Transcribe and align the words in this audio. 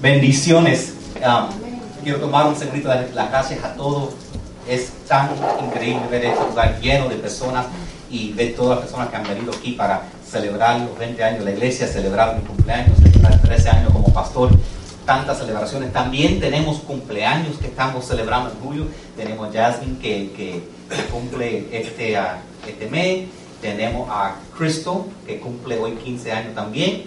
Bendiciones. 0.00 0.94
Um, 1.16 1.50
quiero 2.02 2.20
tomar 2.20 2.46
un 2.46 2.56
segundito 2.56 2.88
de 2.88 3.10
las 3.12 3.28
gracias 3.30 3.62
a 3.62 3.74
todos. 3.74 4.14
Es 4.66 4.90
tan 5.06 5.28
increíble 5.62 6.06
ver 6.10 6.24
este 6.24 6.42
lugar 6.42 6.80
lleno 6.80 7.10
de 7.10 7.16
personas 7.16 7.66
y 8.10 8.32
ver 8.32 8.54
todas 8.54 8.78
las 8.78 8.86
personas 8.86 9.10
que 9.10 9.16
han 9.16 9.24
venido 9.24 9.52
aquí 9.52 9.72
para 9.72 10.04
celebrar 10.26 10.80
los 10.80 10.98
20 10.98 11.22
años 11.22 11.38
de 11.40 11.44
la 11.44 11.50
iglesia, 11.50 11.86
celebrar 11.86 12.34
mi 12.34 12.42
cumpleaños, 12.46 12.96
celebrar 12.96 13.42
13 13.42 13.68
años 13.68 13.92
como 13.92 14.10
pastor. 14.10 14.50
Tantas 15.04 15.36
celebraciones. 15.36 15.92
También 15.92 16.40
tenemos 16.40 16.78
cumpleaños 16.78 17.58
que 17.58 17.66
estamos 17.66 18.06
celebrando 18.06 18.52
en 18.52 18.56
julio. 18.58 18.86
Tenemos 19.18 19.52
Jasmine 19.52 19.98
que, 19.98 20.30
que, 20.34 20.62
cumple 21.12 21.68
este, 21.72 22.18
uh, 22.18 22.38
este 22.66 22.88
mes. 22.88 23.28
Tenemos 23.60 24.08
a 24.10 24.36
Crystal 24.56 25.02
que 25.26 25.38
cumple 25.40 25.78
hoy 25.78 25.92
15 25.92 26.32
años 26.32 26.54
también. 26.54 27.04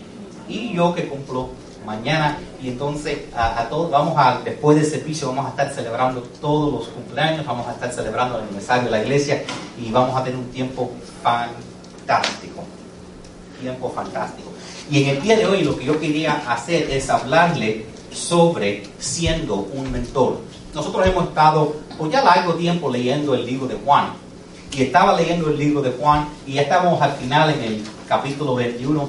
Y 0.48 0.74
yo 0.76 0.94
que 0.94 1.08
cumplo 1.08 1.63
mañana. 1.86 2.38
Y 2.62 2.70
entonces 2.70 3.20
a, 3.36 3.68
todos 3.70 3.92
vamos 3.92 4.16
a 4.18 4.42
después 4.44 4.78
del 4.78 4.86
servicio 4.86 5.28
vamos 5.30 5.48
a 5.48 5.50
estar 5.50 5.74
celebrando 5.74 6.22
todos 6.42 6.72
los 6.72 6.88
cumpleaños 6.88 7.46
vamos 7.46 7.68
a 7.68 7.72
estar 7.72 7.92
celebrando 7.92 8.38
el 8.38 8.46
aniversario 8.46 8.86
de 8.86 8.92
la 8.92 9.02
iglesia 9.02 9.44
y 9.78 9.92
vamos 9.92 10.16
a 10.16 10.24
tener 10.24 10.40
un 10.40 10.50
tiempo 10.50 10.92
fantástico 11.22 12.64
tiempo 13.64 13.90
fantástico. 13.90 14.50
Y 14.92 15.04
en 15.04 15.10
el 15.10 15.22
día 15.22 15.38
de 15.38 15.46
hoy 15.46 15.64
lo 15.64 15.78
que 15.78 15.86
yo 15.86 16.00
quería 16.00 16.44
hacer 16.52 16.92
es 16.92 17.10
hablarle 17.10 17.86
sobre 18.12 18.84
siendo 19.00 19.56
un 19.56 19.92
mentor. 19.92 20.42
Nosotros 20.76 21.08
hemos 21.08 21.30
estado 21.30 21.76
por 21.98 22.12
ya 22.12 22.24
largo 22.24 22.54
tiempo 22.54 22.90
leyendo 22.90 23.34
el 23.34 23.46
libro 23.46 23.68
de 23.68 23.76
Juan. 23.76 24.14
Y 24.72 24.84
estaba 24.84 25.16
leyendo 25.16 25.50
el 25.50 25.58
libro 25.58 25.82
de 25.82 25.92
Juan 25.92 26.28
y 26.48 26.54
ya 26.54 26.64
estábamos 26.64 27.02
al 27.02 27.14
final 27.14 27.52
en 27.52 27.62
el 27.62 27.84
capítulo 28.08 28.56
21 28.56 29.08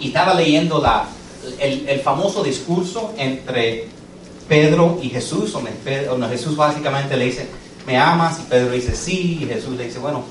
y 0.00 0.08
estaba 0.08 0.34
leyendo 0.34 0.80
la, 0.80 1.04
el, 1.58 2.00
famoso 2.00 2.42
discurso 2.42 3.12
entre 3.16 3.86
Pedro 4.48 4.98
y 5.02 5.08
Jesús, 5.08 5.52
donde, 5.52 5.72
Jesús 6.28 6.56
básicamente 6.56 7.16
le 7.16 7.26
dice, 7.26 7.48
¿me 7.86 7.96
amas? 7.96 8.40
Y 8.40 8.42
Pedro 8.50 8.72
dice, 8.72 8.94
sí, 8.94 9.40
y 9.42 9.46
Jesús 9.46 9.76
le 9.76 9.84
dice, 9.84 9.98
bueno, 9.98 10.22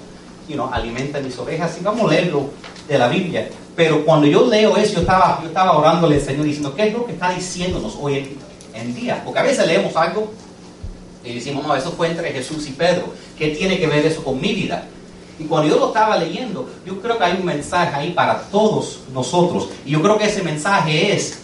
you 0.47 0.55
know, 0.55 0.69
alimenta 0.71 1.19
mis 1.19 1.37
ovejas, 1.37 1.77
y 1.79 1.83
vamos 1.83 2.09
a 2.09 2.13
leerlo 2.13 2.49
de 2.87 2.97
la 2.97 3.07
Biblia. 3.07 3.49
Pero 3.75 4.05
cuando 4.05 4.27
yo 4.27 4.47
leo 4.47 4.75
eso, 4.77 4.95
yo 4.95 4.99
estaba, 5.01 5.39
yo 5.41 5.47
estaba 5.47 5.77
orándole 5.77 6.15
al 6.15 6.21
Señor 6.21 6.45
diciendo, 6.45 6.75
¿qué 6.75 6.87
es 6.87 6.93
lo 6.93 7.05
que 7.05 7.13
está 7.13 7.33
diciéndonos 7.33 7.97
hoy 7.99 8.37
en 8.73 8.95
día? 8.95 9.21
Porque 9.23 9.39
a 9.39 9.43
veces 9.43 9.65
leemos 9.65 9.95
algo 9.95 10.31
y 11.23 11.35
decimos, 11.35 11.65
no, 11.65 11.75
eso 11.75 11.91
fue 11.91 12.07
entre 12.07 12.31
Jesús 12.31 12.67
y 12.67 12.71
Pedro. 12.71 13.13
¿Qué 13.37 13.49
tiene 13.49 13.79
que 13.79 13.87
ver 13.87 14.05
eso 14.05 14.23
con 14.23 14.41
mi 14.41 14.53
vida? 14.53 14.85
Y 15.41 15.45
cuando 15.45 15.69
yo 15.69 15.79
lo 15.79 15.87
estaba 15.87 16.17
leyendo, 16.17 16.69
yo 16.85 17.01
creo 17.01 17.17
que 17.17 17.23
hay 17.23 17.37
un 17.39 17.45
mensaje 17.45 17.95
ahí 17.95 18.11
para 18.11 18.43
todos 18.43 18.99
nosotros. 19.11 19.69
Y 19.83 19.91
yo 19.91 20.01
creo 20.01 20.19
que 20.19 20.25
ese 20.25 20.43
mensaje 20.43 21.13
es 21.13 21.39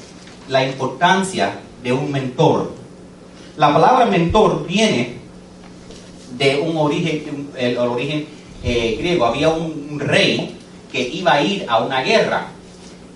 la 0.48 0.64
importancia 0.64 1.60
de 1.82 1.94
un 1.94 2.12
mentor. 2.12 2.72
La 3.58 3.74
palabra 3.74 4.06
mentor 4.06 4.68
viene 4.68 5.18
de 6.38 6.60
un 6.60 6.78
origen, 6.78 7.50
el, 7.58 7.78
origen 7.80 8.28
eh, 8.64 8.98
griego. 9.00 9.26
Había 9.26 9.50
un 9.50 10.00
rey 10.00 10.56
que 10.92 11.02
iba 11.02 11.34
a 11.34 11.42
ir 11.42 11.66
a 11.68 11.80
una 11.80 12.02
guerra 12.02 12.50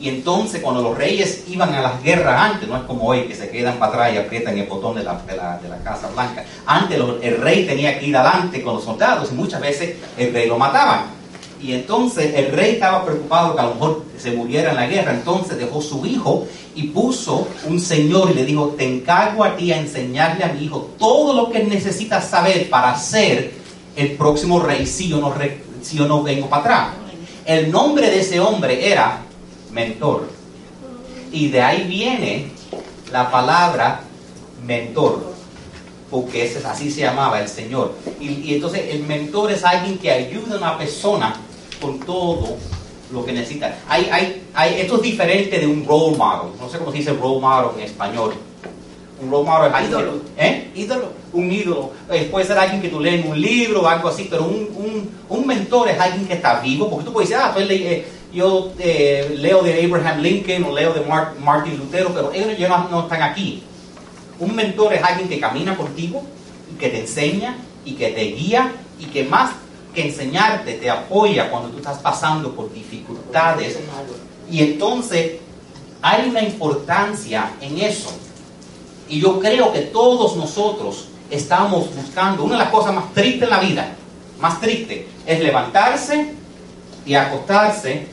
y 0.01 0.09
entonces 0.09 0.61
cuando 0.61 0.81
los 0.81 0.97
reyes 0.97 1.43
iban 1.47 1.75
a 1.75 1.81
las 1.81 2.01
guerras 2.01 2.53
antes, 2.53 2.67
no 2.67 2.75
es 2.75 2.83
como 2.83 3.05
hoy 3.05 3.25
que 3.25 3.35
se 3.35 3.49
quedan 3.49 3.77
para 3.77 3.91
atrás 3.91 4.13
y 4.15 4.17
aprietan 4.17 4.57
el 4.57 4.65
botón 4.65 4.95
de 4.95 5.03
la, 5.03 5.21
de 5.27 5.35
la, 5.35 5.77
Casa 5.83 6.09
Blanca. 6.11 6.43
Antes 6.65 6.99
el 7.21 7.37
rey 7.37 7.67
tenía 7.67 7.99
que 7.99 8.07
ir 8.07 8.17
adelante 8.17 8.63
con 8.63 8.75
los 8.75 8.83
soldados 8.83 9.31
y 9.31 9.35
muchas 9.35 9.61
veces 9.61 9.97
el 10.17 10.33
rey 10.33 10.47
lo 10.47 10.57
mataban. 10.57 11.03
Y 11.61 11.73
entonces 11.73 12.33
el 12.33 12.51
rey 12.51 12.73
estaba 12.73 13.05
preocupado 13.05 13.53
que 13.53 13.61
a 13.61 13.65
lo 13.65 13.75
mejor 13.75 14.05
se 14.17 14.31
muriera 14.31 14.71
en 14.71 14.77
la 14.77 14.87
guerra. 14.87 15.13
Entonces 15.13 15.59
dejó 15.59 15.79
su 15.83 16.03
hijo 16.07 16.47
y 16.73 16.87
puso 16.87 17.47
un 17.67 17.79
señor 17.79 18.31
y 18.31 18.33
le 18.33 18.43
dijo, 18.43 18.69
te 18.75 18.87
encargo 18.87 19.43
a 19.43 19.55
ti 19.55 19.71
a 19.71 19.77
enseñarle 19.77 20.43
a 20.43 20.47
mi 20.47 20.65
hijo 20.65 20.89
todo 20.97 21.33
lo 21.33 21.51
que 21.51 21.63
necesitas 21.63 22.27
saber 22.27 22.71
para 22.71 22.97
ser 22.97 23.53
el 23.95 24.13
próximo 24.13 24.59
rey 24.59 24.87
si 24.87 25.09
yo 25.09 25.17
no, 25.17 25.31
si 25.83 25.97
yo 25.97 26.07
no 26.07 26.23
vengo 26.23 26.49
para 26.49 26.61
atrás. 26.61 26.87
El 27.45 27.71
nombre 27.71 28.09
de 28.09 28.21
ese 28.21 28.39
hombre 28.39 28.91
era 28.91 29.21
mentor. 29.71 30.27
Y 31.31 31.49
de 31.49 31.61
ahí 31.61 31.83
viene 31.87 32.51
la 33.11 33.31
palabra 33.31 34.01
mentor, 34.65 35.33
porque 36.09 36.45
ese, 36.45 36.65
así 36.65 36.91
se 36.91 37.01
llamaba 37.01 37.41
el 37.41 37.47
Señor. 37.47 37.93
Y, 38.19 38.53
entonces 38.53 38.83
el 38.89 39.03
mentor 39.03 39.51
es 39.51 39.63
alguien 39.63 39.97
que 39.97 40.11
ayuda 40.11 40.55
a 40.55 40.57
una 40.57 40.77
persona 40.77 41.33
con 41.81 41.99
todo 41.99 42.57
lo 43.11 43.25
que 43.25 43.33
necesita. 43.33 43.77
Hay, 43.87 44.07
hay, 44.11 44.43
hay, 44.53 44.81
esto 44.81 44.97
es 44.97 45.01
diferente 45.01 45.59
de 45.59 45.67
un 45.67 45.85
role 45.85 46.17
model. 46.17 46.51
No 46.59 46.69
sé 46.69 46.77
cómo 46.77 46.91
se 46.91 46.97
dice 46.97 47.13
role 47.13 47.39
model 47.39 47.71
en 47.77 47.85
español. 47.85 48.33
Un 49.21 49.31
role 49.31 49.49
model 49.49 49.71
es 49.73 49.89
ídolo. 49.89 50.21
¿eh? 50.37 50.71
ídolo. 50.75 51.11
Un 51.33 51.51
ídolo. 51.51 51.91
Eh, 52.09 52.27
puede 52.29 52.45
ser 52.45 52.57
alguien 52.57 52.81
que 52.81 52.89
tú 52.89 52.99
lees 52.99 53.23
en 53.23 53.31
un 53.31 53.39
libro 53.39 53.81
o 53.81 53.87
algo 53.87 54.09
así, 54.09 54.27
pero 54.29 54.43
un, 54.43 54.69
un, 54.75 55.09
un 55.29 55.47
mentor 55.47 55.89
es 55.89 55.99
alguien 55.99 56.27
que 56.27 56.33
está 56.33 56.59
vivo, 56.59 56.89
porque 56.89 57.05
tú 57.05 57.13
puedes 57.13 57.29
decir, 57.29 57.41
ah, 57.43 57.53
tú 57.53 57.61
lees 57.61 58.05
yo 58.33 58.71
eh, 58.79 59.35
leo 59.37 59.61
de 59.61 59.85
Abraham 59.85 60.21
Lincoln 60.21 60.63
o 60.63 60.71
leo 60.73 60.93
de 60.93 61.01
Martin 61.39 61.77
Lutero, 61.77 62.11
pero 62.13 62.31
ellos 62.33 62.69
no, 62.89 63.01
están 63.01 63.21
aquí. 63.21 63.63
Un 64.39 64.55
mentor 64.55 64.93
es 64.93 65.03
alguien 65.03 65.27
que 65.27 65.39
camina 65.39 65.75
contigo 65.75 66.23
y 66.73 66.77
que 66.77 66.89
te 66.89 67.01
enseña 67.01 67.57
y 67.85 67.93
que 67.93 68.09
te 68.09 68.23
guía 68.23 68.71
y 68.99 69.05
que 69.05 69.25
más 69.25 69.51
que 69.93 70.07
enseñarte 70.07 70.75
te 70.75 70.89
apoya 70.89 71.49
cuando 71.51 71.69
tú 71.69 71.77
estás 71.77 71.97
pasando 71.99 72.55
por 72.55 72.73
dificultades. 72.73 73.77
Y 74.49 74.61
entonces 74.61 75.39
hay 76.01 76.29
una 76.29 76.41
importancia 76.41 77.51
en 77.59 77.79
eso. 77.79 78.11
Y 79.09 79.19
yo 79.19 79.39
creo 79.39 79.73
que 79.73 79.81
todos 79.81 80.37
nosotros 80.37 81.09
estamos 81.29 81.93
buscando, 81.93 82.43
una 82.43 82.53
de 82.53 82.63
las 82.63 82.71
cosas 82.71 82.93
más 82.93 83.13
tristes 83.13 83.43
en 83.43 83.49
la 83.49 83.59
vida, 83.59 83.95
más 84.39 84.59
triste, 84.61 85.07
es 85.25 85.39
levantarse 85.41 86.33
y 87.05 87.13
acostarse 87.13 88.07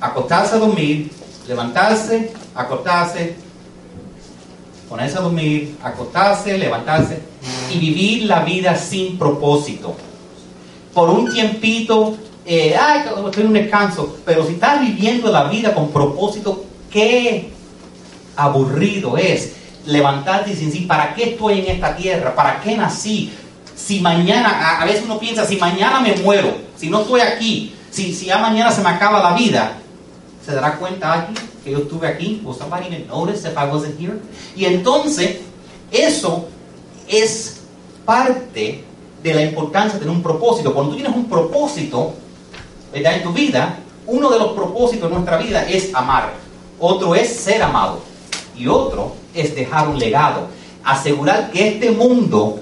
acostarse 0.00 0.54
a 0.54 0.58
dormir, 0.58 1.10
levantarse, 1.46 2.32
acostarse, 2.54 3.36
ponerse 4.88 5.18
a 5.18 5.20
dormir, 5.20 5.76
acostarse, 5.82 6.58
levantarse 6.58 7.20
y 7.70 7.78
vivir 7.78 8.24
la 8.24 8.40
vida 8.40 8.76
sin 8.76 9.18
propósito. 9.18 9.94
Por 10.94 11.10
un 11.10 11.32
tiempito, 11.32 12.16
eh, 12.44 12.74
ay, 12.78 13.02
estoy 13.26 13.42
en 13.42 13.46
un 13.48 13.52
descanso, 13.54 14.16
pero 14.24 14.44
si 14.44 14.54
estás 14.54 14.80
viviendo 14.80 15.30
la 15.30 15.44
vida 15.44 15.74
con 15.74 15.90
propósito, 15.90 16.64
qué 16.90 17.50
aburrido 18.36 19.16
es 19.16 19.52
levantarte 19.86 20.50
y 20.50 20.54
decir, 20.54 20.86
¿para 20.86 21.14
qué 21.14 21.30
estoy 21.30 21.60
en 21.60 21.66
esta 21.66 21.94
tierra? 21.94 22.34
¿Para 22.34 22.60
qué 22.60 22.76
nací? 22.76 23.32
Si 23.76 24.00
mañana, 24.00 24.80
a, 24.80 24.84
veces 24.84 25.04
uno 25.04 25.18
piensa, 25.18 25.46
si 25.46 25.56
mañana 25.56 26.00
me 26.00 26.14
muero, 26.16 26.54
si 26.76 26.90
no 26.90 27.02
estoy 27.02 27.20
aquí, 27.20 27.74
si, 27.90 28.12
si 28.12 28.26
ya 28.26 28.38
mañana 28.38 28.70
se 28.70 28.82
me 28.82 28.90
acaba 28.90 29.22
la 29.22 29.34
vida, 29.34 29.79
¿Se 30.44 30.52
dará 30.54 30.76
cuenta 30.76 31.12
aquí 31.12 31.34
que 31.62 31.70
yo 31.72 31.78
estuve 31.78 32.06
aquí? 32.06 32.42
¿O 32.44 32.54
somebody 32.54 32.86
even 32.86 33.06
notice 33.08 33.46
if 33.46 33.54
I 33.54 33.66
wasn't 33.70 34.00
here? 34.00 34.18
Y 34.56 34.64
entonces, 34.64 35.38
eso 35.90 36.48
es 37.08 37.60
parte 38.04 38.84
de 39.22 39.34
la 39.34 39.42
importancia 39.42 39.94
de 39.94 40.00
tener 40.00 40.14
un 40.14 40.22
propósito. 40.22 40.72
Cuando 40.72 40.92
tú 40.92 40.96
tienes 40.96 41.14
un 41.14 41.28
propósito 41.28 42.14
¿verdad? 42.92 43.16
en 43.16 43.22
tu 43.22 43.32
vida, 43.32 43.78
uno 44.06 44.30
de 44.30 44.38
los 44.38 44.52
propósitos 44.52 45.08
de 45.08 45.14
nuestra 45.14 45.36
vida 45.36 45.68
es 45.68 45.94
amar. 45.94 46.32
Otro 46.78 47.14
es 47.14 47.28
ser 47.28 47.62
amado. 47.62 48.00
Y 48.56 48.66
otro 48.66 49.14
es 49.34 49.54
dejar 49.54 49.88
un 49.88 49.98
legado. 49.98 50.48
Asegurar 50.82 51.50
que 51.50 51.68
este 51.68 51.90
mundo 51.90 52.58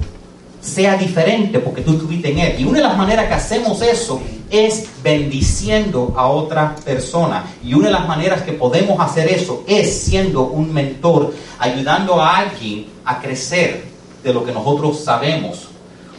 sea 0.60 0.96
diferente 0.96 1.60
porque 1.60 1.82
tú 1.82 1.92
estuviste 1.92 2.32
en 2.32 2.38
él. 2.40 2.60
Y 2.60 2.64
una 2.64 2.78
de 2.78 2.84
las 2.84 2.96
maneras 2.96 3.28
que 3.28 3.34
hacemos 3.34 3.80
eso 3.82 4.20
es 4.50 4.88
bendiciendo 5.02 6.14
a 6.16 6.26
otra 6.26 6.74
persona. 6.76 7.44
Y 7.64 7.74
una 7.74 7.86
de 7.86 7.92
las 7.92 8.08
maneras 8.08 8.42
que 8.42 8.52
podemos 8.52 9.00
hacer 9.00 9.28
eso 9.28 9.64
es 9.66 10.02
siendo 10.02 10.44
un 10.44 10.72
mentor, 10.72 11.34
ayudando 11.58 12.20
a 12.20 12.38
alguien 12.38 12.86
a 13.04 13.20
crecer 13.20 13.84
de 14.22 14.32
lo 14.32 14.44
que 14.44 14.52
nosotros 14.52 15.00
sabemos. 15.00 15.68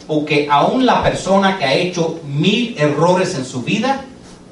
Porque 0.06 0.48
aún 0.50 0.86
la 0.86 1.02
persona 1.02 1.58
que 1.58 1.64
ha 1.64 1.74
hecho 1.74 2.20
mil 2.24 2.74
errores 2.78 3.34
en 3.34 3.44
su 3.44 3.62
vida 3.62 4.04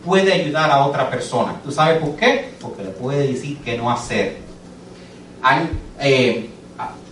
puede 0.05 0.33
ayudar 0.33 0.71
a 0.71 0.87
otra 0.87 1.11
persona. 1.11 1.61
¿Tú 1.65 1.73
sabes 1.73 1.99
por 1.99 2.17
qué? 2.17 2.51
Porque 2.61 2.85
le 2.85 2.91
puede 2.91 3.29
decir 3.29 3.59
que 3.59 3.77
no 3.77 3.91
hacer. 3.91 4.39
Eh, 6.01 6.49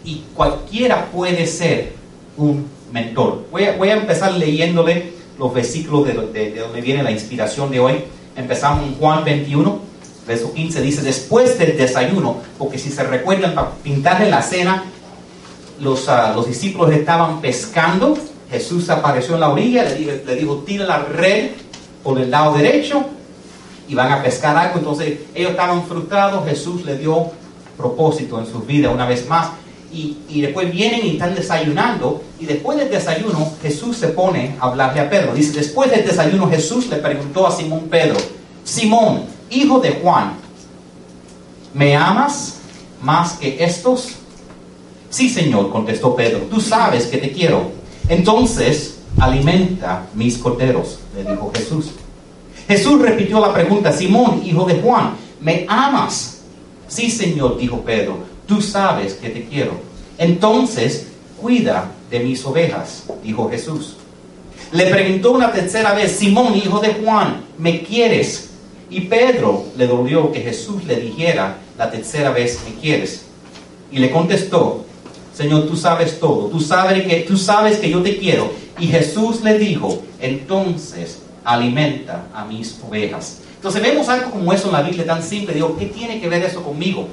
y 0.05 0.23
cualquiera 0.35 1.07
puede 1.07 1.47
ser 1.47 1.95
un 2.37 2.69
mentor. 2.93 3.47
Voy 3.51 3.65
a, 3.65 3.77
voy 3.77 3.91
a 3.91 3.95
empezar 3.95 4.33
leyéndole 4.35 5.16
los 5.39 5.53
versículos 5.53 6.07
de, 6.07 6.55
donde 6.55 6.81
viene 6.81 7.03
la 7.03 7.11
inspiración 7.11 7.71
de 7.71 7.81
hoy. 7.81 8.05
Empezamos 8.37 8.85
en 8.85 8.95
Juan 8.97 9.25
21, 9.25 9.79
verso 10.27 10.53
15, 10.53 10.81
dice, 10.83 11.03
después 11.03 11.59
del 11.59 11.77
desayuno, 11.77 12.39
porque 12.59 12.79
si 12.79 12.91
se 12.91 13.03
recuerdan, 13.05 13.55
para 13.55 13.71
pintarle 13.83 14.31
la 14.31 14.43
cena, 14.43 14.85
los, 15.81 16.09
ah, 16.09 16.33
los 16.35 16.47
discípulos 16.47 16.93
estaban 16.93 17.41
pescando, 17.41 18.17
Jesús 18.51 18.89
apareció 18.91 19.35
en 19.35 19.41
la 19.41 19.51
orilla, 19.51 19.85
le 19.85 20.25
le 20.25 20.37
dijo, 20.37 20.63
tira 20.67 20.87
la 20.87 20.99
red 20.99 21.51
por 22.03 22.19
el 22.19 22.31
lado 22.31 22.55
derecho 22.55 23.05
y 23.89 23.95
van 23.95 24.13
a 24.13 24.23
pescar 24.23 24.57
algo. 24.57 24.79
Entonces 24.79 25.19
ellos 25.35 25.51
estaban 25.53 25.85
frustrados, 25.87 26.49
Jesús 26.49 26.85
le 26.85 26.97
dio 26.99 27.31
propósito 27.77 28.39
en 28.39 28.47
su 28.47 28.61
vida 28.61 28.91
una 28.91 29.07
vez 29.07 29.29
más. 29.29 29.51
Y, 29.93 30.41
después 30.41 30.71
vienen 30.71 31.07
y 31.07 31.11
están 31.13 31.35
desayunando. 31.35 32.23
Y 32.39 32.47
después 32.47 32.79
del 32.79 32.91
desayuno, 32.91 33.53
Jesús 33.63 33.97
se 33.97 34.09
pone 34.09 34.57
a 34.61 34.67
hablarle 34.67 35.01
a 35.01 35.09
Pedro. 35.09 35.35
Dice, 35.35 35.53
después 35.53 35.91
del 35.91 36.07
desayuno, 36.07 36.51
Jesús 36.51 36.89
le 36.89 36.97
preguntó 36.97 37.47
a 37.47 37.51
Simón 37.51 37.87
Pedro, 37.91 38.17
Simón, 38.65 39.25
hijo 39.51 39.79
de 39.81 39.93
Juan, 39.93 40.35
¿me 41.73 41.97
amas 41.97 42.57
más 43.03 43.35
que 43.35 43.65
estos? 43.65 44.09
Sí, 45.09 45.31
Señor, 45.31 45.71
contestó 45.71 46.15
Pedro, 46.15 46.41
tú 46.51 46.61
sabes 46.61 47.07
que 47.07 47.19
te 47.19 47.33
quiero. 47.33 47.71
Entonces, 48.09 48.99
alimenta 49.19 50.07
mis 50.15 50.37
corderos, 50.39 50.99
le 51.17 51.31
dijo 51.31 51.51
Jesús. 51.55 51.93
Jesús 52.69 53.01
repitió 53.01 53.41
la 53.41 53.53
pregunta, 53.53 53.93
Simón, 53.93 54.43
hijo 54.45 54.65
de 54.65 54.81
Juan, 54.81 55.15
¿me 55.41 55.65
amas? 55.69 56.41
Sí, 56.89 57.11
Señor, 57.11 57.59
dijo 57.59 57.81
Pedro, 57.83 58.19
tú 58.47 58.63
sabes 58.63 59.15
que 59.15 59.31
te 59.31 59.45
quiero. 59.45 59.81
Entonces, 60.19 61.09
cuida 61.41 61.91
de 62.11 62.21
mis 62.21 62.45
ovejas, 62.45 63.05
dijo 63.23 63.51
Jesús. 63.51 63.97
Le 64.73 64.87
preguntó 64.87 65.33
una 65.33 65.53
tercera 65.53 65.95
vez, 65.95 66.13
Simón, 66.13 66.57
hijo 66.57 66.81
de 66.81 66.95
Juan, 66.95 67.45
¿me 67.59 67.83
quieres? 67.83 68.51
Y 68.91 69.03
Pedro 69.03 69.65
le 69.77 69.87
dolió 69.87 70.33
que 70.33 70.41
Jesús 70.41 70.85
le 70.85 70.97
dijera 70.97 71.59
la 71.77 71.91
tercera 71.91 72.31
vez, 72.31 72.61
¿me 72.69 72.81
quieres? 72.81 73.23
Y 73.91 73.99
le 73.99 74.11
contestó, 74.11 74.85
Señor, 75.35 75.67
tú 75.67 75.77
sabes 75.77 76.19
todo, 76.19 76.49
tú 76.49 76.61
sabes 76.61 77.07
que, 77.07 77.21
tú 77.21 77.37
sabes 77.37 77.79
que 77.79 77.91
yo 77.91 78.03
te 78.03 78.19
quiero. 78.19 78.51
Y 78.79 78.87
Jesús 78.87 79.43
le 79.43 79.59
dijo, 79.59 80.03
entonces 80.21 81.23
alimenta 81.45 82.27
a 82.35 82.45
mis 82.45 82.79
ovejas. 82.87 83.41
Entonces 83.57 83.83
vemos 83.83 84.09
algo 84.09 84.31
como 84.31 84.53
eso 84.53 84.69
en 84.69 84.73
la 84.73 84.83
Biblia 84.83 85.07
tan 85.07 85.23
simple. 85.23 85.55
Digo, 85.55 85.77
¿qué 85.79 85.87
tiene 85.87 86.21
que 86.21 86.29
ver 86.29 86.43
eso 86.43 86.63
conmigo? 86.63 87.09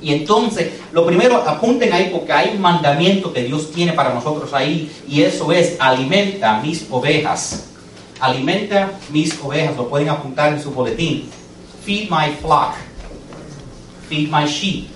Y 0.00 0.12
entonces, 0.12 0.70
lo 0.92 1.04
primero, 1.04 1.42
apunten 1.46 1.92
ahí 1.92 2.10
porque 2.12 2.32
hay 2.32 2.50
un 2.54 2.60
mandamiento 2.60 3.32
que 3.32 3.42
Dios 3.42 3.72
tiene 3.72 3.92
para 3.92 4.14
nosotros 4.14 4.52
ahí, 4.54 4.90
y 5.08 5.22
eso 5.22 5.50
es, 5.52 5.76
alimenta 5.80 6.60
mis 6.60 6.86
ovejas. 6.90 7.64
Alimenta 8.20 8.92
mis 9.10 9.38
ovejas, 9.42 9.76
lo 9.76 9.88
pueden 9.88 10.08
apuntar 10.08 10.52
en 10.52 10.62
su 10.62 10.70
boletín. 10.70 11.28
Feed 11.84 12.10
my 12.10 12.32
flock. 12.40 12.74
Feed 14.08 14.28
my 14.28 14.46
sheep. 14.46 14.88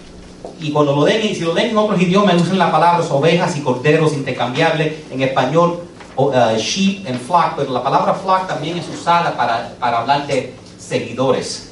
Y 0.61 0.71
cuando 0.71 0.95
lo 0.95 1.05
den, 1.05 1.25
y 1.27 1.35
si 1.35 1.41
lo 1.41 1.55
den 1.55 1.71
en 1.71 1.77
otros 1.77 2.01
idiomas, 2.01 2.41
usen 2.41 2.59
las 2.59 2.71
palabras 2.71 3.11
ovejas 3.11 3.57
y 3.57 3.61
corderos 3.61 4.13
intercambiables. 4.13 4.95
En 5.11 5.23
español, 5.23 5.83
uh, 6.17 6.57
sheep 6.57 7.07
and 7.07 7.21
flock, 7.21 7.55
pero 7.57 7.73
la 7.73 7.83
palabra 7.83 8.15
flock 8.15 8.47
también 8.47 8.79
es 8.79 8.89
usada 8.89 9.37
para, 9.37 9.75
para 9.79 10.01
hablar 10.01 10.27
de 10.27 10.55
seguidores. 10.79 11.71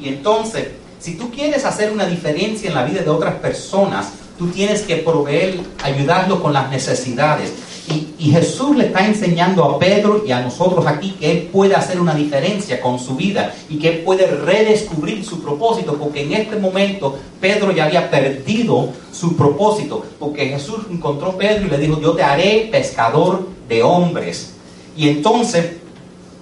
Y 0.00 0.08
entonces, 0.08 0.68
si 1.00 1.14
tú 1.14 1.30
quieres 1.30 1.64
hacer 1.64 1.90
una 1.90 2.06
diferencia 2.06 2.68
en 2.68 2.74
la 2.74 2.84
vida 2.84 3.02
de 3.02 3.10
otras 3.10 3.36
personas, 3.36 4.12
tú 4.38 4.48
tienes 4.48 4.82
que 4.82 4.96
proveer, 4.96 5.60
ayudarlo 5.82 6.42
con 6.42 6.52
las 6.52 6.70
necesidades. 6.70 7.52
Y, 7.88 8.30
Jesús 8.30 8.76
le 8.76 8.86
está 8.86 9.04
enseñando 9.04 9.64
a 9.64 9.78
Pedro 9.78 10.22
y 10.24 10.30
a 10.30 10.40
nosotros 10.40 10.86
aquí 10.86 11.16
que 11.18 11.32
Él 11.32 11.48
puede 11.50 11.74
hacer 11.74 12.00
una 12.00 12.14
diferencia 12.14 12.80
con 12.80 12.98
su 13.00 13.16
vida 13.16 13.52
y 13.68 13.78
que 13.78 13.88
Él 13.88 13.98
puede 14.00 14.26
redescubrir 14.26 15.24
su 15.24 15.42
propósito, 15.42 15.94
porque 15.94 16.22
en 16.22 16.34
este 16.34 16.56
momento 16.56 17.18
Pedro 17.40 17.72
ya 17.72 17.86
había 17.86 18.08
perdido 18.08 18.90
su 19.10 19.36
propósito, 19.36 20.04
porque 20.20 20.46
Jesús 20.46 20.86
encontró 20.90 21.30
a 21.30 21.38
Pedro 21.38 21.66
y 21.66 21.70
le 21.70 21.78
dijo, 21.78 22.00
yo 22.00 22.12
te 22.12 22.22
haré 22.22 22.68
pescador 22.70 23.48
de 23.68 23.82
hombres. 23.82 24.52
Y 24.96 25.08
entonces 25.08 25.79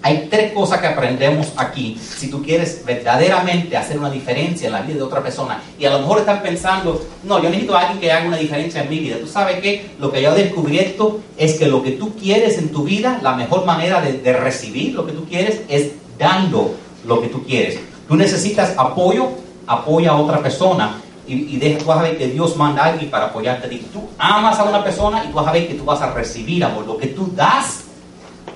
hay 0.08 0.28
tres 0.30 0.52
cosas 0.52 0.80
que 0.80 0.86
aprendemos 0.86 1.52
aquí. 1.56 1.98
Si 2.00 2.30
tú 2.30 2.42
quieres 2.42 2.82
verdaderamente 2.84 3.76
hacer 3.76 3.98
una 3.98 4.08
diferencia 4.08 4.66
en 4.66 4.72
la 4.72 4.80
vida 4.80 4.96
de 4.96 5.02
otra 5.02 5.22
persona, 5.22 5.60
y 5.78 5.84
a 5.84 5.90
lo 5.90 5.98
mejor 6.00 6.20
están 6.20 6.42
pensando, 6.42 7.04
no, 7.24 7.42
yo 7.42 7.50
necesito 7.50 7.76
a 7.76 7.80
alguien 7.80 8.00
que 8.00 8.10
haga 8.10 8.26
una 8.26 8.38
diferencia 8.38 8.82
en 8.82 8.88
mi 8.88 9.00
vida. 9.00 9.16
Tú 9.20 9.26
sabes 9.26 9.60
que 9.60 9.90
lo 10.00 10.10
que 10.10 10.22
yo 10.22 10.34
he 10.34 10.44
descubierto 10.44 11.20
es 11.36 11.58
que 11.58 11.66
lo 11.66 11.82
que 11.82 11.92
tú 11.92 12.16
quieres 12.16 12.56
en 12.56 12.72
tu 12.72 12.84
vida, 12.84 13.20
la 13.22 13.34
mejor 13.34 13.66
manera 13.66 14.00
de, 14.00 14.14
de 14.14 14.32
recibir 14.32 14.94
lo 14.94 15.04
que 15.04 15.12
tú 15.12 15.26
quieres 15.26 15.60
es 15.68 15.92
dando 16.18 16.74
lo 17.04 17.20
que 17.20 17.28
tú 17.28 17.44
quieres. 17.44 17.78
Tú 18.08 18.16
necesitas 18.16 18.72
apoyo, 18.78 19.28
apoya 19.66 20.12
a 20.12 20.16
otra 20.16 20.40
persona. 20.42 21.02
Y, 21.26 21.34
y 21.34 21.56
deja, 21.58 21.78
tú 21.80 21.84
vas 21.84 21.98
a 21.98 22.02
ver 22.02 22.16
que 22.16 22.28
Dios 22.28 22.56
manda 22.56 22.82
a 22.82 22.86
alguien 22.86 23.10
para 23.10 23.26
apoyarte. 23.26 23.68
Tú 23.92 24.08
amas 24.16 24.58
a 24.58 24.64
una 24.64 24.82
persona 24.82 25.22
y 25.24 25.28
tú 25.28 25.34
vas 25.34 25.46
a 25.46 25.52
ver 25.52 25.68
que 25.68 25.74
tú 25.74 25.84
vas 25.84 26.00
a 26.00 26.14
recibir 26.14 26.64
amor. 26.64 26.86
Lo 26.86 26.96
que 26.96 27.08
tú 27.08 27.30
das, 27.36 27.84